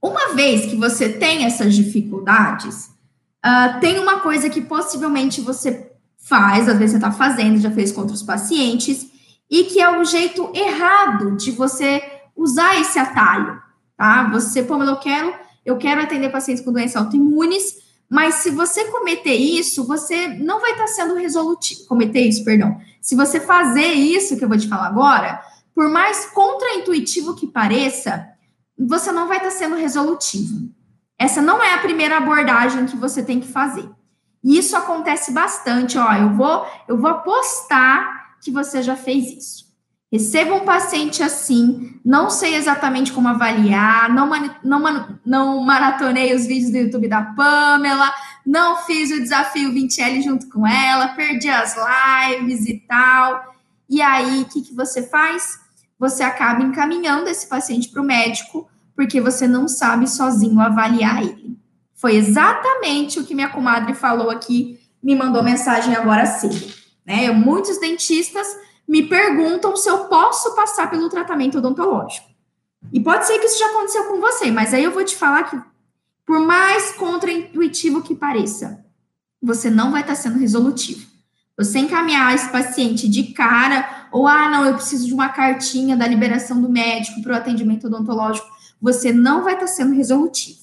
[0.00, 2.86] uma vez que você tem essas dificuldades,
[3.44, 7.90] uh, tem uma coisa que possivelmente você faz, às vezes você está fazendo, já fez
[7.90, 9.08] com outros pacientes,
[9.50, 12.00] e que é o jeito errado de você
[12.36, 13.60] usar esse atalho,
[13.96, 14.30] tá?
[14.30, 15.34] Você, pô, eu quero,
[15.68, 17.76] eu quero atender pacientes com doenças autoimunes,
[18.08, 21.84] mas se você cometer isso, você não vai estar sendo resolutivo.
[21.84, 22.80] Cometer isso, perdão.
[23.02, 25.42] Se você fazer isso que eu vou te falar agora,
[25.74, 28.26] por mais contraintuitivo que pareça,
[28.78, 30.70] você não vai estar sendo resolutivo.
[31.18, 33.90] Essa não é a primeira abordagem que você tem que fazer.
[34.42, 35.98] E isso acontece bastante.
[35.98, 39.67] Ó, eu vou, eu vou apostar que você já fez isso.
[40.10, 44.30] Receba um paciente assim, não sei exatamente como avaliar, não,
[44.64, 48.10] não, não maratonei os vídeos do YouTube da Pamela,
[48.44, 53.54] não fiz o desafio 20L junto com ela, perdi as lives e tal.
[53.86, 55.60] E aí, o que, que você faz?
[55.98, 58.66] Você acaba encaminhando esse paciente para o médico,
[58.96, 61.58] porque você não sabe sozinho avaliar ele.
[61.94, 66.72] Foi exatamente o que minha comadre falou aqui, me mandou mensagem agora cedo.
[67.04, 67.30] Né?
[67.30, 68.46] Muitos dentistas
[68.88, 72.26] me perguntam se eu posso passar pelo tratamento odontológico.
[72.92, 75.42] E pode ser que isso já aconteceu com você, mas aí eu vou te falar
[75.44, 75.60] que,
[76.24, 78.82] por mais contraintuitivo que pareça,
[79.42, 81.06] você não vai estar sendo resolutivo.
[81.56, 86.06] Você encaminhar esse paciente de cara, ou ah, não, eu preciso de uma cartinha da
[86.06, 88.48] liberação do médico para o atendimento odontológico,
[88.80, 90.60] você não vai estar sendo resolutivo.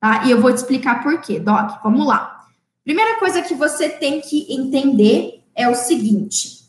[0.00, 0.24] Tá?
[0.24, 1.82] E eu vou te explicar por quê, Doc.
[1.84, 2.46] Vamos lá.
[2.82, 6.59] Primeira coisa que você tem que entender é o seguinte: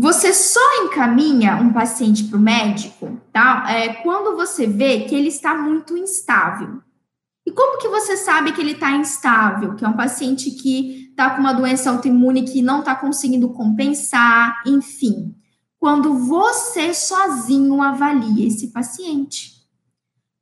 [0.00, 3.66] você só encaminha um paciente para o médico, tá?
[3.68, 6.80] É, quando você vê que ele está muito instável.
[7.44, 9.74] E como que você sabe que ele está instável?
[9.74, 14.62] Que é um paciente que está com uma doença autoimune que não está conseguindo compensar,
[14.64, 15.34] enfim.
[15.80, 19.66] Quando você sozinho avalia esse paciente.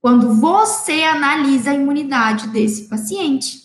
[0.03, 3.63] Quando você analisa a imunidade desse paciente.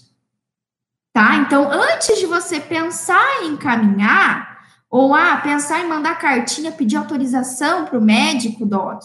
[1.11, 1.35] Tá?
[1.35, 4.50] Então, antes de você pensar em encaminhar,
[4.91, 9.03] ou ah, pensar em mandar cartinha, pedir autorização para o médico, doc,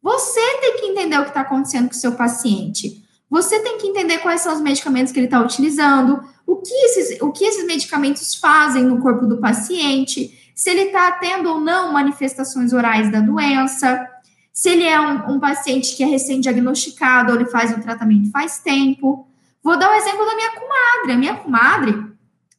[0.00, 3.02] você tem que entender o que está acontecendo com o seu paciente.
[3.28, 7.20] Você tem que entender quais são os medicamentos que ele está utilizando, o que, esses,
[7.20, 11.92] o que esses medicamentos fazem no corpo do paciente, se ele está tendo ou não
[11.92, 14.08] manifestações orais da doença,
[14.52, 18.58] se ele é um, um paciente que é recém-diagnosticado ou ele faz o tratamento faz
[18.58, 19.26] tempo.
[19.64, 21.12] Vou dar o um exemplo da minha comadre.
[21.12, 22.13] A minha comadre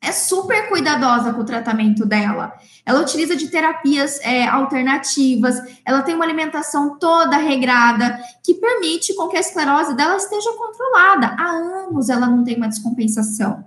[0.05, 2.53] é super cuidadosa com o tratamento dela.
[2.85, 9.27] Ela utiliza de terapias é, alternativas, ela tem uma alimentação toda regrada, que permite com
[9.27, 11.35] que a esclerose dela esteja controlada.
[11.37, 13.65] Há anos ela não tem uma descompensação.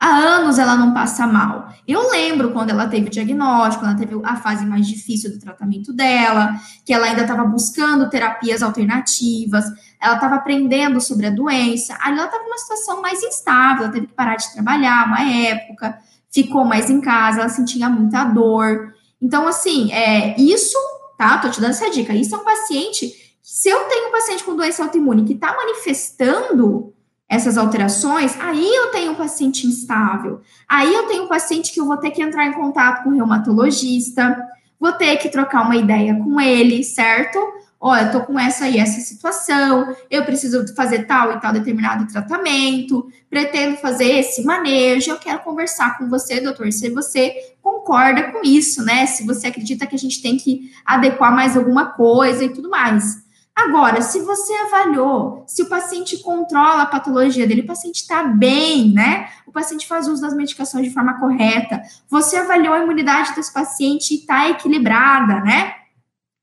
[0.00, 1.74] Há anos ela não passa mal.
[1.86, 5.92] Eu lembro quando ela teve o diagnóstico, ela teve a fase mais difícil do tratamento
[5.92, 9.64] dela, que ela ainda estava buscando terapias alternativas,
[10.00, 11.96] ela estava aprendendo sobre a doença.
[12.00, 15.98] Aí ela estava numa situação mais instável, ela teve que parar de trabalhar uma época,
[16.30, 18.94] ficou mais em casa, ela sentia muita dor.
[19.20, 20.78] Então, assim, é, isso,
[21.16, 21.38] tá?
[21.38, 22.12] Tô te dando essa dica.
[22.12, 23.12] Isso é um paciente.
[23.42, 26.94] Se eu tenho um paciente com doença autoimune que está manifestando
[27.28, 30.40] essas alterações, aí eu tenho um paciente instável.
[30.68, 33.14] Aí eu tenho um paciente que eu vou ter que entrar em contato com o
[33.14, 34.36] reumatologista,
[34.80, 37.38] vou ter que trocar uma ideia com ele, certo?
[37.80, 43.08] Olha, tô com essa e essa situação, eu preciso fazer tal e tal determinado tratamento,
[43.30, 48.84] pretendo fazer esse manejo, eu quero conversar com você, doutor, se você concorda com isso,
[48.84, 49.06] né?
[49.06, 53.22] Se você acredita que a gente tem que adequar mais alguma coisa e tudo mais.
[53.54, 58.92] Agora, se você avaliou, se o paciente controla a patologia dele, o paciente está bem,
[58.92, 59.28] né?
[59.46, 64.14] O paciente faz uso das medicações de forma correta, você avaliou a imunidade desse paciente
[64.14, 65.74] e está equilibrada, né?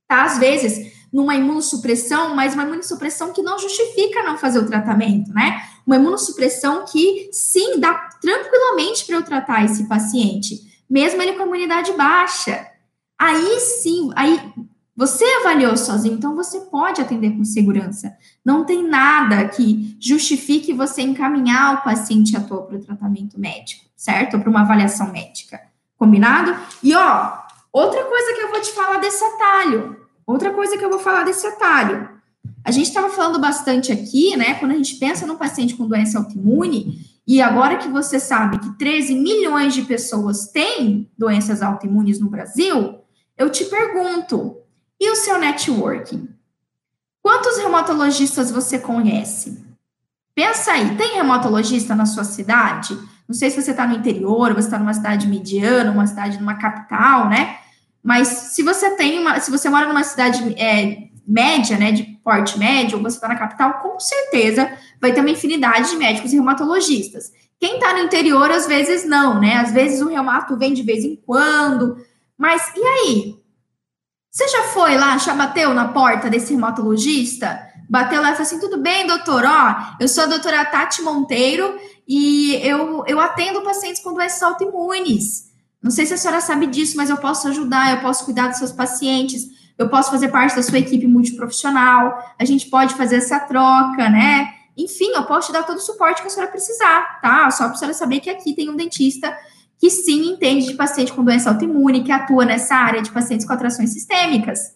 [0.08, 5.32] Tá, às vezes, numa imunossupressão, mas uma imunossupressão que não justifica não fazer o tratamento,
[5.32, 5.64] né?
[5.88, 11.46] Uma imunossupressão que, sim, dá tranquilamente para eu tratar esse paciente, mesmo ele com a
[11.46, 12.68] imunidade baixa.
[13.18, 14.52] Aí sim, aí
[14.94, 18.14] você avaliou sozinho, então você pode atender com segurança.
[18.44, 23.86] Não tem nada que justifique você encaminhar o paciente à toa para o tratamento médico,
[23.96, 24.38] certo?
[24.38, 25.62] Para uma avaliação médica.
[25.96, 26.54] Combinado?
[26.84, 27.38] E ó,
[27.72, 30.05] outra coisa que eu vou te falar desse atalho.
[30.26, 32.10] Outra coisa que eu vou falar desse atalho.
[32.64, 34.56] A gente estava falando bastante aqui, né?
[34.56, 38.78] Quando a gente pensa num paciente com doença autoimune, e agora que você sabe que
[38.78, 43.00] 13 milhões de pessoas têm doenças autoimunes no Brasil,
[43.38, 44.58] eu te pergunto,
[45.00, 46.30] e o seu networking?
[47.22, 49.64] Quantos reumatologistas você conhece?
[50.36, 52.98] Pensa aí, tem reumatologista na sua cidade?
[53.28, 56.56] Não sei se você está no interior, você está numa cidade mediana, uma cidade numa
[56.56, 57.58] capital, né?
[58.06, 62.60] Mas se você tem uma, se você mora numa cidade é, média, né, de porte
[62.60, 66.36] médio, ou você está na capital, com certeza vai ter uma infinidade de médicos e
[66.36, 67.32] reumatologistas.
[67.60, 69.56] Quem está no interior, às vezes não, né?
[69.56, 71.98] Às vezes o reumato vem de vez em quando.
[72.38, 73.36] Mas e aí?
[74.30, 77.60] Você já foi lá, já bateu na porta desse reumatologista?
[77.90, 79.44] Bateu lá e falou assim: tudo bem, doutor?
[79.46, 81.76] Ó, eu sou a doutora Tati Monteiro
[82.08, 85.55] e eu, eu atendo pacientes com doenças autoimunes.
[85.86, 88.58] Não sei se a senhora sabe disso, mas eu posso ajudar, eu posso cuidar dos
[88.58, 89.46] seus pacientes,
[89.78, 94.52] eu posso fazer parte da sua equipe multiprofissional, a gente pode fazer essa troca, né?
[94.76, 97.52] Enfim, eu posso te dar todo o suporte que a senhora precisar, tá?
[97.52, 99.32] Só para a senhora saber que aqui tem um dentista
[99.78, 103.54] que sim entende de paciente com doença autoimune, que atua nessa área de pacientes com
[103.54, 104.76] atrações sistêmicas.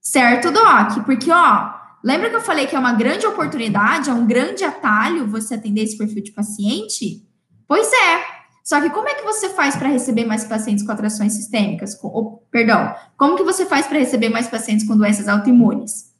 [0.00, 1.04] Certo, Doc?
[1.04, 5.26] Porque, ó, lembra que eu falei que é uma grande oportunidade, é um grande atalho
[5.26, 7.22] você atender esse perfil de paciente?
[7.68, 8.41] Pois é.
[8.62, 11.94] Só que como é que você faz para receber mais pacientes com atrações sistêmicas?
[11.94, 16.12] Com, ou, perdão, como que você faz para receber mais pacientes com doenças autoimunes?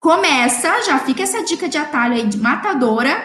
[0.00, 3.22] Começa, já fica essa dica de atalho aí de matadora,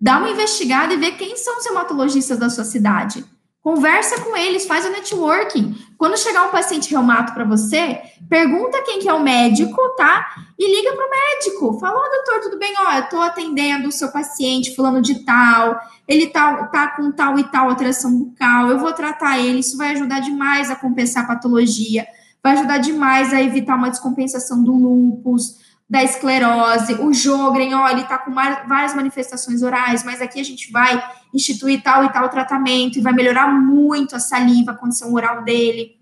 [0.00, 3.24] dá uma investigada e vê quem são os hematologistas da sua cidade
[3.66, 5.74] Conversa com eles, faz o networking.
[5.98, 10.24] Quando chegar um paciente reumato para você, pergunta quem que é o médico, tá?
[10.56, 11.80] E liga para o médico.
[11.80, 12.72] Fala, oh, doutor, tudo bem?
[12.78, 17.40] Ó, eu tô atendendo o seu paciente fulano de tal, ele tá, tá com tal
[17.40, 21.26] e tal alteração bucal, eu vou tratar ele, isso vai ajudar demais a compensar a
[21.26, 22.06] patologia,
[22.40, 28.04] vai ajudar demais a evitar uma descompensação do lúpus, da esclerose, o Jogren, ó, ele
[28.04, 31.00] tá com várias manifestações orais, mas aqui a gente vai
[31.32, 35.96] instituir tal e tal tratamento e vai melhorar muito a saliva, a condição oral dele.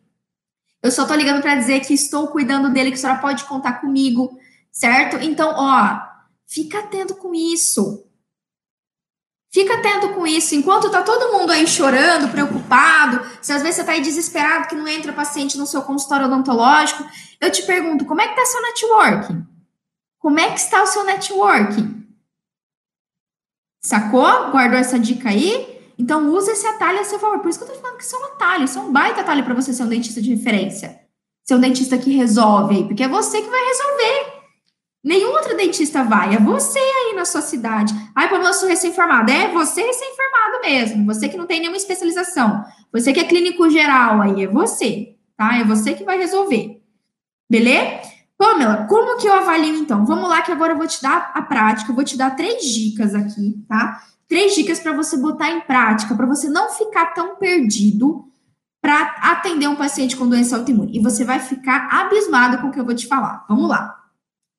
[0.83, 3.81] Eu só tô ligando para dizer que estou cuidando dele, que a senhora pode contar
[3.81, 4.39] comigo,
[4.73, 5.17] certo?
[5.23, 6.01] Então, ó,
[6.47, 8.07] fica atento com isso.
[9.53, 10.55] Fica atento com isso.
[10.55, 14.75] Enquanto tá todo mundo aí chorando, preocupado, se às vezes você tá aí desesperado que
[14.75, 17.05] não entra paciente no seu consultório odontológico,
[17.41, 19.54] eu te pergunto, como é que tá seu networking?
[20.25, 22.03] Como é que está o seu networking?
[23.85, 24.51] Sacou?
[24.51, 25.79] Guardou essa dica aí?
[25.99, 27.41] Então, usa esse atalho a seu favor.
[27.41, 28.65] Por isso que eu tô falando que isso é um atalho.
[28.65, 30.99] Isso é um baita atalho para você ser um dentista de referência.
[31.45, 34.33] Ser um dentista que resolve, porque é você que vai resolver.
[35.05, 36.35] Nenhum outro dentista vai.
[36.35, 37.93] É você aí na sua cidade.
[38.17, 39.31] Ai, como eu sou recém-formado.
[39.31, 41.05] É você recém-formado mesmo.
[41.05, 42.65] Você que não tem nenhuma especialização.
[42.91, 44.45] Você que é clínico geral aí.
[44.45, 45.59] É você, tá?
[45.59, 46.81] É você que vai resolver.
[47.51, 48.14] Beleza?
[48.37, 50.05] Pamela, como que eu avalio então?
[50.05, 51.91] Vamos lá que agora eu vou te dar a prática.
[51.91, 54.03] Eu vou te dar três dicas aqui, tá?
[54.29, 58.25] Três dicas para você botar em prática, para você não ficar tão perdido
[58.83, 60.97] para atender um paciente com doença autoimune.
[60.97, 63.45] E você vai ficar abismado com o que eu vou te falar.
[63.49, 63.99] Vamos lá.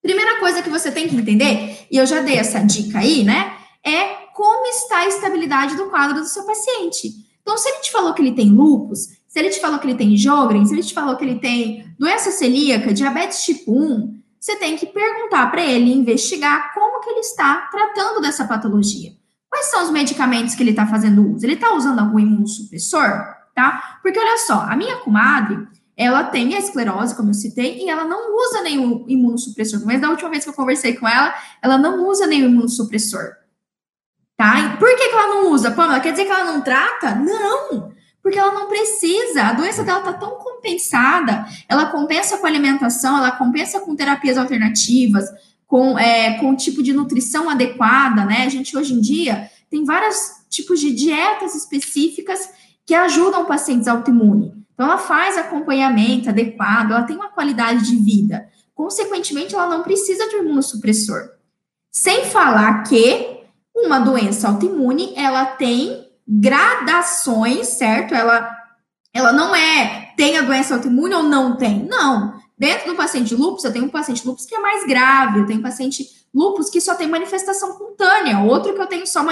[0.02, 3.54] Primeira coisa que você tem que entender, e eu já dei essa dica aí, né?
[3.84, 7.10] É como está a estabilidade do quadro do seu paciente.
[7.42, 9.96] Então, se ele te falou que ele tem lupus, se ele te falou que ele
[9.96, 14.56] tem Jogren, se ele te falou que ele tem doença celíaca, diabetes tipo 1, você
[14.56, 19.12] tem que perguntar para ele, investigar como que ele está tratando dessa patologia.
[19.50, 21.46] Quais são os medicamentos que ele está fazendo uso?
[21.46, 23.26] Ele está usando algum imunossupressor?
[23.54, 24.00] Tá?
[24.02, 25.68] Porque olha só, a minha comadre,
[25.98, 29.82] ela tem a esclerose, como eu citei, e ela não usa nenhum imunossupressor.
[29.86, 33.34] Mas da última vez que eu conversei com ela, ela não usa nenhum imunossupressor.
[34.38, 34.60] Tá?
[34.60, 35.72] E por que, que ela não usa?
[35.72, 37.16] Pamela, quer dizer que ela não trata?
[37.16, 37.95] Não!
[38.26, 39.44] Porque ela não precisa.
[39.44, 41.46] A doença dela tá tão compensada.
[41.70, 45.30] Ela compensa com alimentação, ela compensa com terapias alternativas,
[45.68, 48.42] com, é, com o tipo de nutrição adequada, né?
[48.44, 50.18] A gente hoje em dia tem vários
[50.50, 52.50] tipos de dietas específicas
[52.84, 54.54] que ajudam pacientes autoimunes.
[54.74, 58.50] Então, ela faz acompanhamento adequado, ela tem uma qualidade de vida.
[58.74, 61.30] Consequentemente, ela não precisa de imunossupressor.
[61.92, 63.42] Sem falar que
[63.76, 68.14] uma doença autoimune, ela tem gradações, certo?
[68.14, 68.50] Ela,
[69.14, 71.86] ela não é tem a doença autoimune ou não tem.
[71.86, 72.34] Não.
[72.58, 75.46] Dentro do paciente de lúpus, eu tenho um paciente lúpus que é mais grave, eu
[75.46, 79.26] tenho um paciente lúpus que só tem manifestação cutânea, outro que eu tenho só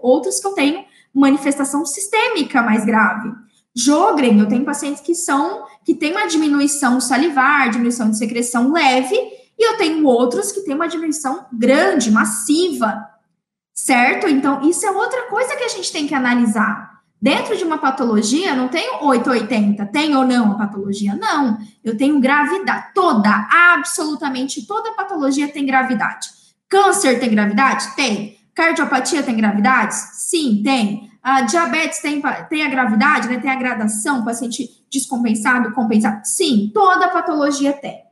[0.00, 3.30] outros que eu tenho manifestação sistêmica mais grave.
[3.74, 9.16] Jogren, eu tenho pacientes que são que têm uma diminuição salivar, diminuição de secreção leve,
[9.58, 13.08] e eu tenho outros que têm uma diminuição grande, massiva,
[13.84, 14.28] certo?
[14.28, 17.00] Então, isso é outra coisa que a gente tem que analisar.
[17.20, 21.14] Dentro de uma patologia, não tenho 880, tem ou não a patologia?
[21.14, 21.58] Não.
[21.84, 26.28] Eu tenho gravidade, toda, absolutamente toda patologia tem gravidade.
[26.68, 27.94] Câncer tem gravidade?
[27.94, 28.38] Tem.
[28.54, 29.94] Cardiopatia tem gravidade?
[29.94, 31.10] Sim, tem.
[31.22, 33.38] A diabetes tem, tem a gravidade, né?
[33.38, 36.22] Tem a gradação, paciente descompensado, compensado?
[36.24, 38.02] Sim, toda patologia tem.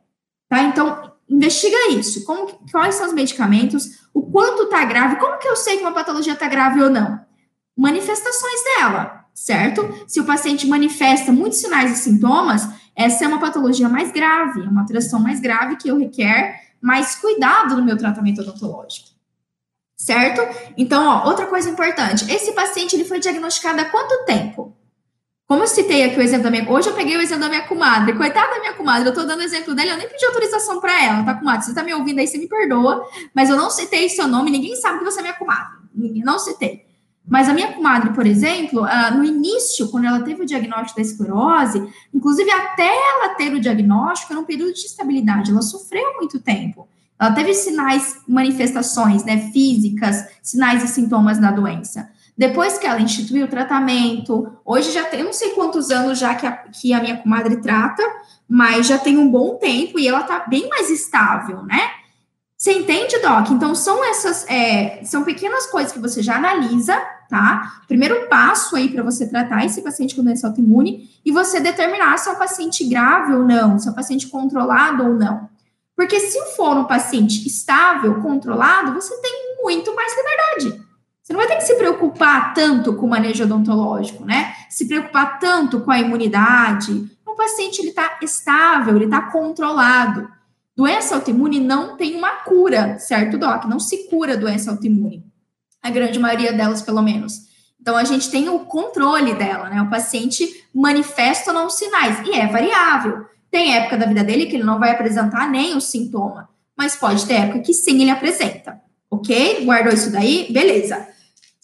[0.49, 0.63] Tá?
[0.63, 2.25] Então, investiga isso.
[2.25, 4.07] Como, quais são os medicamentos?
[4.15, 5.17] O quanto tá grave?
[5.17, 7.29] Como que eu sei que uma patologia tá grave ou não?
[7.79, 10.05] manifestações dela, certo?
[10.09, 14.69] Se o paciente manifesta muitos sinais e sintomas, essa é uma patologia mais grave, é
[14.69, 19.11] uma alteração mais grave que eu requer mais cuidado no meu tratamento odontológico.
[19.97, 20.41] Certo?
[20.77, 24.77] Então, ó, outra coisa importante, esse paciente ele foi diagnosticado há quanto tempo?
[25.49, 26.71] Como eu citei aqui o exemplo da minha.
[26.71, 28.15] Hoje eu peguei o exemplo da minha comadre.
[28.15, 31.25] Coitada da minha comadre, eu tô dando exemplo dela, eu nem pedi autorização para ela,
[31.25, 31.65] tá, comadre?
[31.65, 33.03] Você tá me ouvindo aí, você me perdoa,
[33.35, 35.79] mas eu não citei seu nome, ninguém sabe que você é minha comadre.
[36.23, 36.85] Não citei.
[37.27, 41.03] Mas a minha comadre, por exemplo, uh, no início, quando ela teve o diagnóstico da
[41.03, 41.83] esclerose,
[42.13, 46.87] inclusive até ela ter o diagnóstico, era um período de estabilidade, ela sofreu muito tempo.
[47.19, 52.11] Ela teve sinais, manifestações né, físicas, sinais e sintomas da doença.
[52.39, 56.47] Depois que ela instituiu o tratamento, hoje já tem não sei quantos anos já que
[56.47, 58.03] a, que a minha comadre trata,
[58.49, 61.91] mas já tem um bom tempo e ela tá bem mais estável, né?
[62.57, 63.51] Você entende, Doc?
[63.51, 66.97] Então, são essas, é, são pequenas coisas que você já analisa
[67.29, 67.83] tá?
[67.87, 72.29] Primeiro passo aí para você tratar esse paciente com doença autoimune e você determinar se
[72.29, 75.49] é um paciente grave ou não, se é um paciente controlado ou não.
[75.95, 80.88] Porque se for um paciente estável, controlado, você tem muito mais liberdade.
[81.29, 84.55] Você não vai ter que se preocupar tanto com o manejo odontológico, né?
[84.71, 87.07] Se preocupar tanto com a imunidade.
[87.27, 90.27] O paciente ele está estável, ele está controlado.
[90.75, 93.67] Doença autoimune não tem uma cura, certo, Doc?
[93.67, 95.23] Não se cura doença autoimune
[95.83, 97.43] a grande maioria delas, pelo menos.
[97.79, 99.83] Então, a gente tem o controle dela, né?
[99.83, 103.27] O paciente manifesta ou não os sinais, e é variável.
[103.51, 107.27] Tem época da vida dele que ele não vai apresentar nem o sintoma, mas pode
[107.27, 109.63] ter época que sim ele apresenta, ok?
[109.67, 110.51] Guardou isso daí?
[110.51, 111.18] Beleza.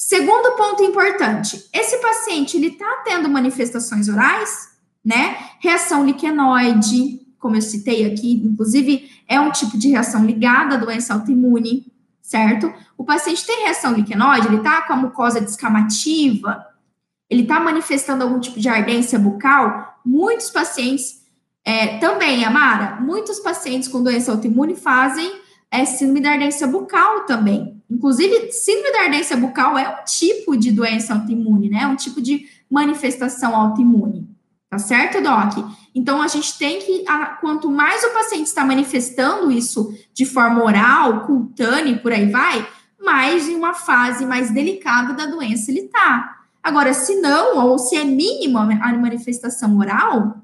[0.06, 5.34] Segundo ponto importante, esse paciente, ele tá tendo manifestações orais, né?
[5.60, 11.14] Reação liquenoide, como eu citei aqui, inclusive, é um tipo de reação ligada à doença
[11.14, 11.90] autoimune,
[12.20, 12.70] certo?
[12.98, 16.66] O paciente tem reação liquenoide, ele tá com a mucosa descamativa,
[17.30, 21.22] ele está manifestando algum tipo de ardência bucal, muitos pacientes,
[21.64, 25.40] é, também, Amara, muitos pacientes com doença autoimune fazem
[25.70, 27.82] é, síndrome da ardência bucal também.
[27.94, 31.82] Inclusive, síndrome da ardência bucal é um tipo de doença autoimune, né?
[31.82, 34.28] É um tipo de manifestação autoimune.
[34.68, 35.64] Tá certo, Doc?
[35.94, 40.64] Então, a gente tem que, a, quanto mais o paciente está manifestando isso de forma
[40.64, 42.66] oral, cutânea e por aí vai,
[43.00, 46.40] mais em uma fase mais delicada da doença ele tá.
[46.60, 50.42] Agora, se não, ou se é mínima a manifestação oral,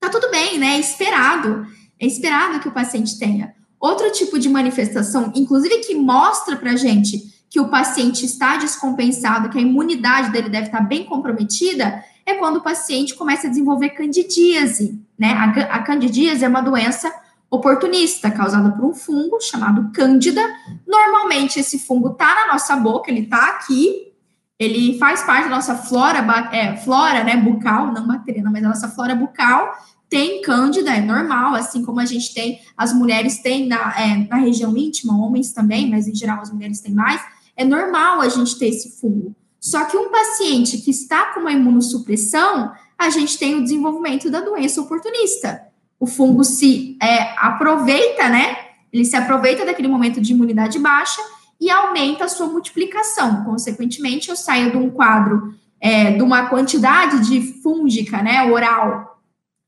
[0.00, 0.74] tá tudo bem, né?
[0.74, 1.64] É esperado.
[2.00, 3.54] É esperado que o paciente tenha.
[3.80, 9.58] Outro tipo de manifestação, inclusive que mostra pra gente que o paciente está descompensado, que
[9.58, 15.00] a imunidade dele deve estar bem comprometida, é quando o paciente começa a desenvolver candidíase,
[15.18, 15.32] né?
[15.32, 17.10] A, a candidíase é uma doença
[17.50, 20.42] oportunista causada por um fungo chamado cândida.
[20.86, 24.12] Normalmente esse fungo tá na nossa boca, ele tá aqui,
[24.58, 26.18] ele faz parte da nossa flora,
[26.52, 29.72] é, flora, né, bucal, não bacteriana, mas a nossa flora bucal
[30.08, 34.36] tem cândida, é normal, assim como a gente tem, as mulheres têm na, é, na
[34.36, 37.20] região íntima, homens também, mas em geral as mulheres têm mais,
[37.56, 39.34] é normal a gente ter esse fungo.
[39.60, 44.40] Só que um paciente que está com uma imunossupressão, a gente tem o desenvolvimento da
[44.40, 45.62] doença oportunista.
[46.00, 48.56] O fungo se é, aproveita, né?
[48.92, 51.20] Ele se aproveita daquele momento de imunidade baixa
[51.60, 53.44] e aumenta a sua multiplicação.
[53.44, 59.07] Consequentemente, eu saio de um quadro, é, de uma quantidade de fúngica, né, oral,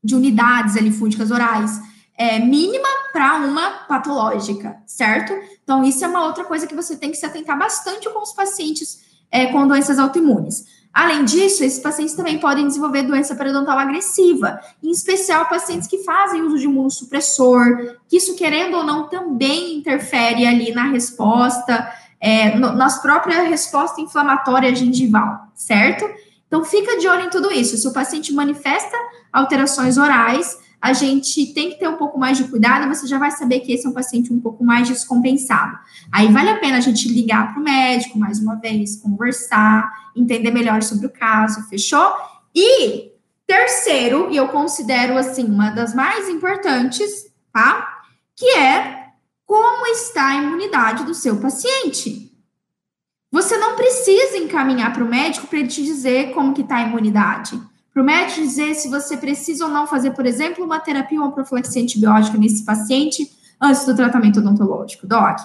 [0.03, 1.79] de unidades ali fúngicas orais,
[2.17, 5.33] é, mínima para uma patológica, certo?
[5.63, 8.33] Então, isso é uma outra coisa que você tem que se atentar bastante com os
[8.33, 8.99] pacientes
[9.31, 10.65] é, com doenças autoimunes.
[10.93, 16.41] Além disso, esses pacientes também podem desenvolver doença periodontal agressiva, em especial pacientes que fazem
[16.41, 21.89] uso de imunossupressor, que isso, querendo ou não, também interfere ali na resposta,
[22.19, 26.05] é, no, nas próprias resposta inflamatória gengival, certo?
[26.51, 27.77] Então, fica de olho em tudo isso.
[27.77, 28.97] Se o paciente manifesta
[29.31, 33.31] alterações orais, a gente tem que ter um pouco mais de cuidado, você já vai
[33.31, 35.79] saber que esse é um paciente um pouco mais descompensado.
[36.11, 40.51] Aí vale a pena a gente ligar para o médico mais uma vez, conversar, entender
[40.51, 42.15] melhor sobre o caso, fechou?
[42.53, 43.11] E
[43.47, 48.01] terceiro, e eu considero assim uma das mais importantes, tá?
[48.35, 49.05] Que é
[49.45, 52.30] como está a imunidade do seu paciente.
[53.31, 56.83] Você não precisa encaminhar para o médico para ele te dizer como que está a
[56.83, 57.59] imunidade
[57.93, 61.25] para o médico dizer se você precisa ou não fazer, por exemplo, uma terapia ou
[61.25, 63.29] uma profilaxia antibiótica nesse paciente
[63.59, 65.39] antes do tratamento odontológico, Doc?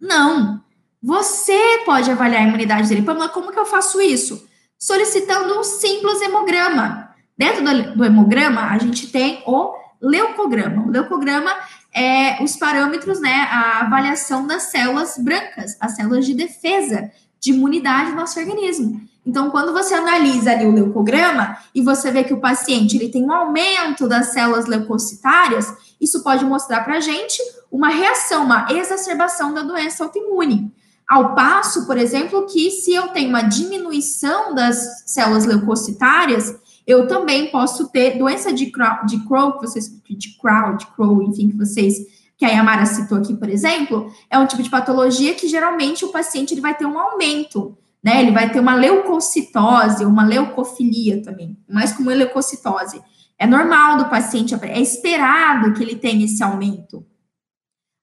[0.00, 0.60] Não.
[1.00, 3.02] Você pode avaliar a imunidade dele.
[3.02, 4.46] Pamela, como que eu faço isso?
[4.78, 7.10] Solicitando um simples hemograma.
[7.38, 9.72] Dentro do, do hemograma, a gente tem o
[10.02, 10.82] leucograma.
[10.82, 11.50] O leucograma
[11.94, 18.10] é os parâmetros, né, a avaliação das células brancas, as células de defesa, de imunidade
[18.10, 19.00] do nosso organismo.
[19.24, 23.24] Então, quando você analisa ali o leucograma e você vê que o paciente ele tem
[23.24, 27.40] um aumento das células leucocitárias, isso pode mostrar para a gente
[27.70, 30.72] uma reação, uma exacerbação da doença autoimune.
[31.08, 36.54] Ao passo, por exemplo, que se eu tenho uma diminuição das células leucocitárias,
[36.86, 40.86] eu também posso ter doença de Crohn, de Crohn que vocês de Crohn, de
[41.28, 45.34] enfim, que vocês que a Yamara citou aqui, por exemplo, é um tipo de patologia
[45.34, 48.20] que geralmente o paciente ele vai ter um aumento né?
[48.20, 53.00] Ele vai ter uma leucocitose, uma leucofilia também, mais como leucocitose.
[53.38, 57.06] É normal do paciente, é esperado que ele tenha esse aumento.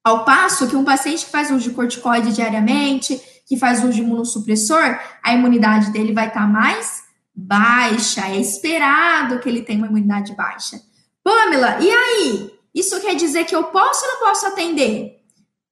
[0.03, 4.01] Ao passo que um paciente que faz uso de corticoide diariamente, que faz uso de
[4.01, 7.03] imunossupressor, a imunidade dele vai estar tá mais
[7.39, 8.27] baixa.
[8.27, 10.81] É esperado que ele tenha uma imunidade baixa.
[11.23, 12.51] Pamela, e aí?
[12.73, 15.19] Isso quer dizer que eu posso ou não posso atender?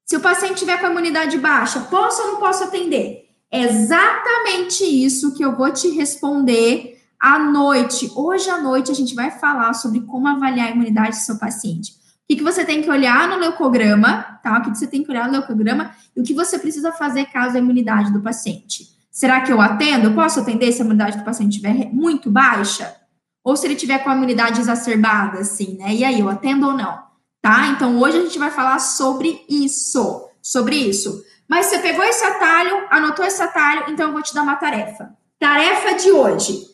[0.05, 3.28] Se o paciente tiver com a imunidade baixa, posso ou não posso atender?
[3.51, 8.11] É exatamente isso que eu vou te responder à noite.
[8.15, 11.91] Hoje à noite a gente vai falar sobre como avaliar a imunidade do seu paciente.
[11.91, 14.57] O que, que você tem que olhar no leucograma, tá?
[14.57, 17.26] O que, que você tem que olhar no leucograma e o que você precisa fazer
[17.26, 18.97] caso a imunidade do paciente.
[19.18, 20.09] Será que eu atendo?
[20.09, 22.95] Eu posso atender se a imunidade do paciente estiver muito baixa?
[23.43, 25.91] Ou se ele tiver com a imunidade exacerbada, assim, né?
[25.91, 27.01] E aí, eu atendo ou não?
[27.41, 27.70] Tá?
[27.70, 30.30] Então, hoje a gente vai falar sobre isso.
[30.39, 31.26] Sobre isso.
[31.49, 35.09] Mas você pegou esse atalho, anotou esse atalho, então eu vou te dar uma tarefa.
[35.39, 36.68] Tarefa de hoje.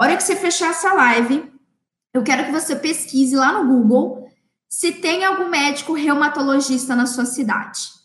[0.00, 1.52] Hora que você fechar essa live,
[2.14, 4.26] eu quero que você pesquise lá no Google
[4.70, 7.99] se tem algum médico reumatologista na sua cidade.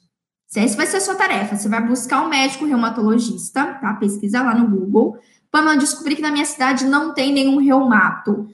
[0.55, 1.55] Essa vai ser a sua tarefa.
[1.55, 3.93] Você vai buscar um médico reumatologista, tá?
[3.95, 5.17] Pesquisa lá no Google.
[5.51, 8.47] Para descobrir que na minha cidade não tem nenhum reumato.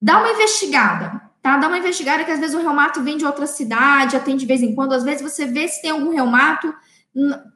[0.00, 1.56] Dá uma investigada, tá?
[1.56, 4.62] Dá uma investigada que às vezes o reumato vem de outra cidade, atende de vez
[4.62, 4.92] em quando.
[4.92, 6.72] Às vezes você vê se tem algum reumato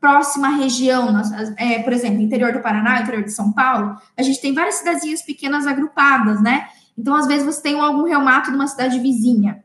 [0.01, 1.09] próxima região,
[1.57, 5.23] é, por exemplo, interior do Paraná, interior de São Paulo, a gente tem várias cidadezinhas
[5.23, 6.69] pequenas agrupadas, né?
[6.97, 9.65] Então, às vezes, você tem algum reumato numa cidade vizinha,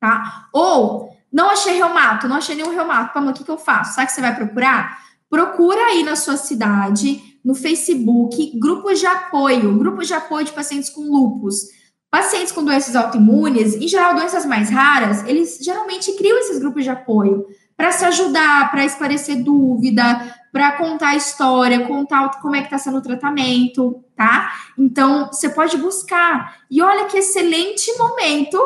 [0.00, 0.48] tá?
[0.52, 3.94] Ou, não achei reumato, não achei nenhum reumato, Pamela, o que, que eu faço?
[3.94, 4.98] Sabe o que você vai procurar?
[5.28, 10.88] Procura aí na sua cidade, no Facebook, grupos de apoio, grupos de apoio de pacientes
[10.88, 11.78] com lupus.
[12.10, 16.90] Pacientes com doenças autoimunes, em geral doenças mais raras, eles geralmente criam esses grupos de
[16.90, 22.66] apoio para se ajudar, para esclarecer dúvida, para contar a história, contar como é que
[22.66, 24.52] está sendo o tratamento, tá?
[24.76, 26.56] Então, você pode buscar.
[26.70, 28.58] E olha que excelente momento,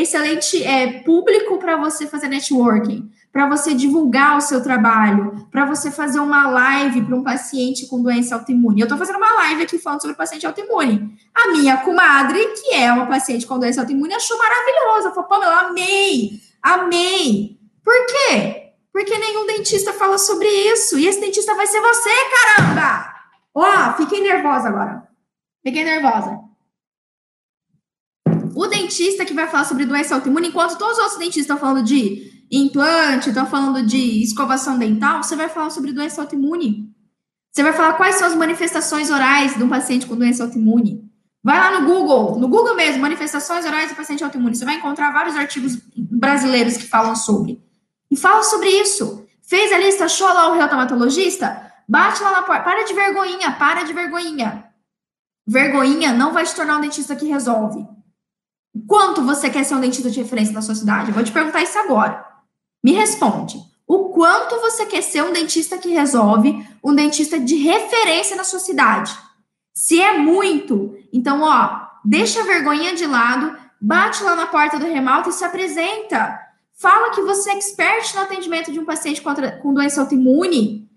[0.00, 5.90] excelente é, público para você fazer networking, para você divulgar o seu trabalho, para você
[5.90, 8.80] fazer uma live para um paciente com doença autoimune.
[8.80, 11.16] Eu estou fazendo uma live aqui falando sobre paciente autoimune.
[11.34, 15.10] A minha comadre, que é uma paciente com doença autoimune, achou maravilhosa.
[15.10, 17.58] Falou, Pamela, amei, amei.
[17.84, 18.72] Por quê?
[18.92, 20.98] Porque nenhum dentista fala sobre isso.
[20.98, 22.10] E esse dentista vai ser você,
[22.56, 23.14] caramba!
[23.54, 25.08] Ó, oh, fiquei nervosa agora.
[25.62, 26.49] Fiquei nervosa.
[28.60, 31.82] O dentista que vai falar sobre doença autoimune, enquanto todos os outros dentistas estão falando
[31.82, 36.92] de implante, estão falando de escovação dental, você vai falar sobre doença autoimune.
[37.50, 41.10] Você vai falar quais são as manifestações orais de um paciente com doença autoimune.
[41.42, 44.54] Vai lá no Google, no Google mesmo, manifestações orais do paciente autoimune.
[44.54, 47.64] Você vai encontrar vários artigos brasileiros que falam sobre.
[48.10, 49.26] E fala sobre isso.
[49.40, 51.72] Fez a lista, achou lá o reumatologista?
[51.88, 52.62] Bate lá na porta.
[52.62, 54.66] Para de vergonhinha, para de vergonhinha.
[55.46, 57.88] Vergonhinha não vai te tornar um dentista que resolve.
[58.86, 61.08] Quanto você quer ser um dentista de referência na sua cidade?
[61.08, 62.24] Eu vou te perguntar isso agora.
[62.82, 63.58] Me responde.
[63.86, 68.60] O quanto você quer ser um dentista que resolve, um dentista de referência na sua
[68.60, 69.12] cidade?
[69.74, 74.86] Se é muito, então, ó, deixa a vergonhinha de lado, bate lá na porta do
[74.86, 76.38] Remalto e se apresenta.
[76.78, 80.88] Fala que você é expert no atendimento de um paciente contra, com doença autoimune,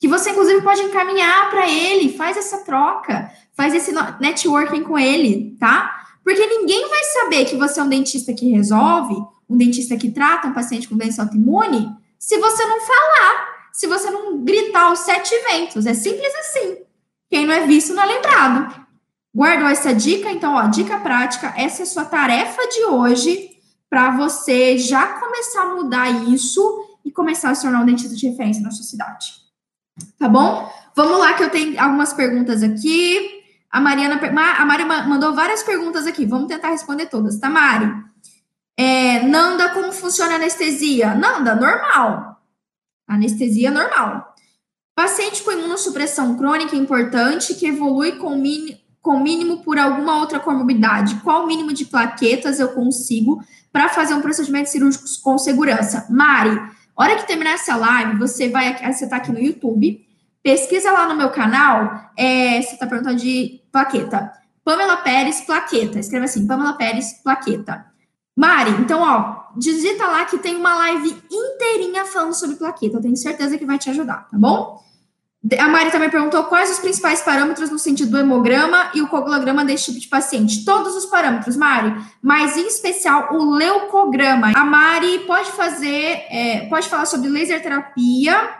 [0.00, 5.56] que você, inclusive, pode encaminhar para ele, faz essa troca, faz esse networking com ele,
[5.60, 5.99] tá?
[6.22, 9.14] Porque ninguém vai saber que você é um dentista que resolve,
[9.48, 14.10] um dentista que trata um paciente com doença autoimune, se você não falar, se você
[14.10, 15.86] não gritar os sete ventos.
[15.86, 16.78] É simples assim.
[17.30, 18.86] Quem não é visto não é lembrado.
[19.34, 20.30] Guardou essa dica?
[20.30, 23.50] Então, ó, dica prática, essa é a sua tarefa de hoje
[23.88, 28.28] para você já começar a mudar isso e começar a se tornar um dentista de
[28.28, 29.32] referência na sua cidade.
[30.18, 30.70] Tá bom?
[30.94, 33.39] Vamos lá, que eu tenho algumas perguntas aqui.
[33.70, 34.20] A Mariana,
[34.58, 36.26] a Mari mandou várias perguntas aqui.
[36.26, 37.92] Vamos tentar responder todas, tá, Mari?
[38.76, 41.14] É, Nanda, como funciona a anestesia?
[41.14, 42.42] Nanda, normal.
[43.06, 44.34] Anestesia normal.
[44.94, 48.42] Paciente com imunossupressão crônica importante que evolui com,
[49.00, 51.20] com mínimo por alguma outra comorbidade.
[51.22, 53.42] Qual mínimo de plaquetas eu consigo
[53.72, 56.06] para fazer um procedimento cirúrgico com segurança.
[56.10, 56.60] Mari,
[56.96, 60.04] hora que terminar essa live, você vai, você está aqui no YouTube,
[60.42, 64.32] pesquisa lá no meu canal, é, você está perguntando de plaqueta.
[64.64, 65.98] Pamela Pérez, plaqueta.
[65.98, 67.86] Escreve assim, Pamela Pérez, plaqueta.
[68.36, 72.96] Mari, então, ó, digita lá que tem uma live inteirinha falando sobre plaqueta.
[72.96, 74.80] Eu tenho certeza que vai te ajudar, tá bom?
[75.58, 79.64] A Mari também perguntou quais os principais parâmetros no sentido do hemograma e o coagulograma
[79.64, 80.66] desse tipo de paciente.
[80.66, 84.52] Todos os parâmetros, Mari, mas em especial o leucograma.
[84.54, 88.50] A Mari pode fazer, é, pode falar sobre laser terapia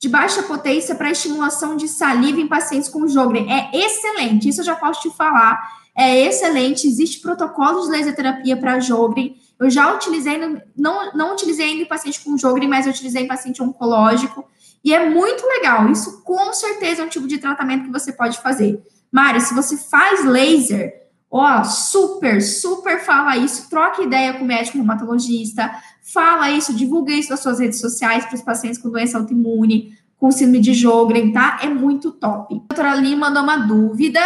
[0.00, 3.46] de baixa potência para estimulação de saliva em pacientes com Jogren.
[3.50, 5.60] É excelente, isso eu já posso te falar.
[5.94, 9.36] É excelente, existe protocolo de laser terapia para Jogren.
[9.58, 10.38] Eu já utilizei,
[10.74, 14.48] não, não utilizei ainda em paciente com Jogren, mas eu utilizei em paciente oncológico.
[14.82, 15.90] E é muito legal.
[15.90, 18.82] Isso com certeza é um tipo de tratamento que você pode fazer.
[19.12, 24.78] Mari, se você faz laser, ó, super, super fala isso, troca ideia com o médico
[24.78, 25.70] reumatologista,
[26.12, 30.30] fala isso, divulga isso nas suas redes sociais para os pacientes com doença autoimune, com
[30.30, 31.58] síndrome de Jogren, tá?
[31.62, 32.54] É muito top.
[32.54, 34.20] A doutora Lima mandou uma dúvida.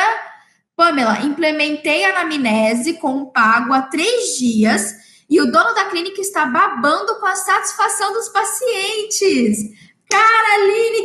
[0.77, 4.95] Pamela, implementei a anamnese com pago há três dias
[5.31, 9.59] e o dono da clínica está babando com a satisfação dos pacientes.
[10.11, 10.45] Cara,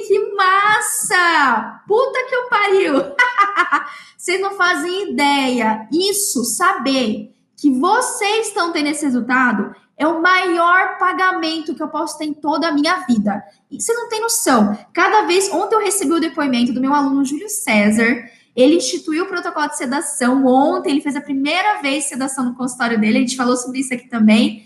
[0.07, 1.82] que massa!
[1.88, 2.93] Puta que eu pariu!
[4.17, 5.88] Vocês não fazem ideia.
[5.91, 12.17] Isso, saber que vocês estão tendo esse resultado é o maior pagamento que eu posso
[12.17, 13.43] ter em toda a minha vida.
[13.69, 14.75] E você não tem noção.
[14.93, 18.23] Cada vez, ontem eu recebi o depoimento do meu aluno Júlio César.
[18.55, 20.45] Ele instituiu o protocolo de sedação.
[20.45, 23.17] Ontem ele fez a primeira vez sedação no consultório dele.
[23.17, 24.65] A gente falou sobre isso aqui também.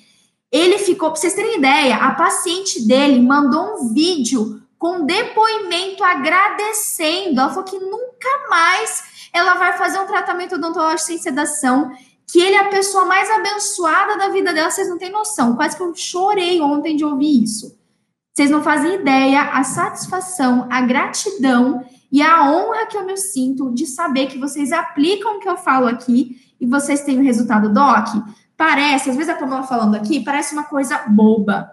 [0.51, 7.39] Ele ficou, para vocês terem ideia, a paciente dele mandou um vídeo com depoimento agradecendo.
[7.39, 11.91] Ela falou que nunca mais ela vai fazer um tratamento odontológico sem sedação,
[12.27, 15.55] que ele é a pessoa mais abençoada da vida dela, vocês não têm noção.
[15.55, 17.77] Quase que eu chorei ontem de ouvir isso.
[18.33, 23.71] Vocês não fazem ideia a satisfação, a gratidão e a honra que eu me sinto
[23.71, 27.71] de saber que vocês aplicam o que eu falo aqui e vocês têm o resultado
[27.71, 28.07] doc.
[28.57, 31.71] Parece, às vezes a Pamela falando aqui, parece uma coisa boba.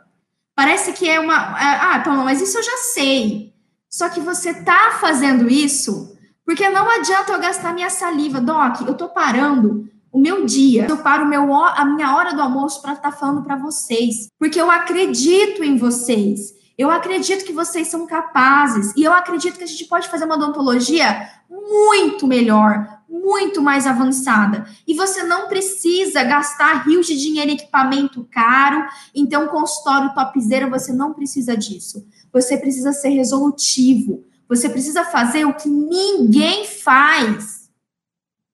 [0.55, 1.35] Parece que é uma.
[1.35, 3.55] É, ah, Pamela, mas isso eu já sei.
[3.89, 6.11] Só que você tá fazendo isso
[6.51, 8.41] porque não adianta eu gastar minha saliva.
[8.41, 12.83] Doc, eu tô parando o meu dia, eu paro meu, a minha hora do almoço
[12.83, 16.59] para estar tá falando para vocês, porque eu acredito em vocês.
[16.77, 20.37] Eu acredito que vocês são capazes e eu acredito que a gente pode fazer uma
[20.37, 24.67] odontologia muito melhor, muito mais avançada.
[24.87, 30.91] E você não precisa gastar rios de dinheiro em equipamento caro, então consultório topzera, você
[30.91, 32.07] não precisa disso.
[32.33, 34.25] Você precisa ser resolutivo.
[34.49, 37.60] Você precisa fazer o que ninguém faz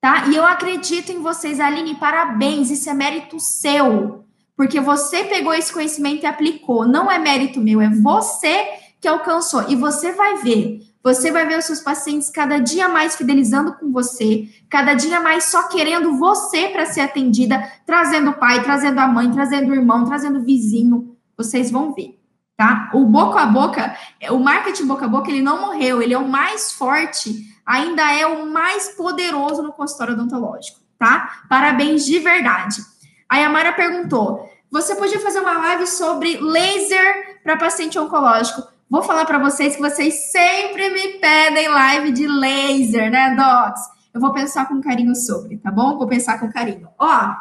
[0.06, 0.28] tá?
[0.28, 4.24] E eu acredito em vocês, Aline, parabéns, isso é mérito seu,
[4.56, 8.68] porque você pegou esse conhecimento e aplicou, não é mérito meu, é você
[9.00, 13.16] que alcançou, e você vai ver, você vai ver os seus pacientes cada dia mais
[13.16, 18.62] fidelizando com você, cada dia mais só querendo você para ser atendida, trazendo o pai,
[18.62, 22.16] trazendo a mãe, trazendo o irmão, trazendo o vizinho, vocês vão ver.
[22.56, 22.90] Tá?
[22.94, 23.94] O boca a boca,
[24.30, 28.24] o marketing boca a boca, ele não morreu, ele é o mais forte ainda é
[28.24, 31.42] o mais poderoso no consultório odontológico, tá?
[31.48, 32.80] Parabéns de verdade.
[33.28, 38.62] A Mara perguntou: você podia fazer uma live sobre laser para paciente oncológico?
[38.88, 43.80] Vou falar para vocês que vocês sempre me pedem live de laser, né, Docs?
[44.14, 45.98] Eu vou pensar com carinho sobre, tá bom?
[45.98, 46.88] Vou pensar com carinho.
[46.96, 47.34] Ó,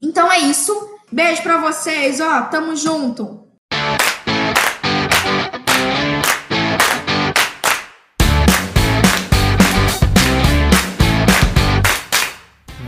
[0.00, 0.72] então é isso.
[1.12, 3.47] Beijo para vocês, ó, tamo junto.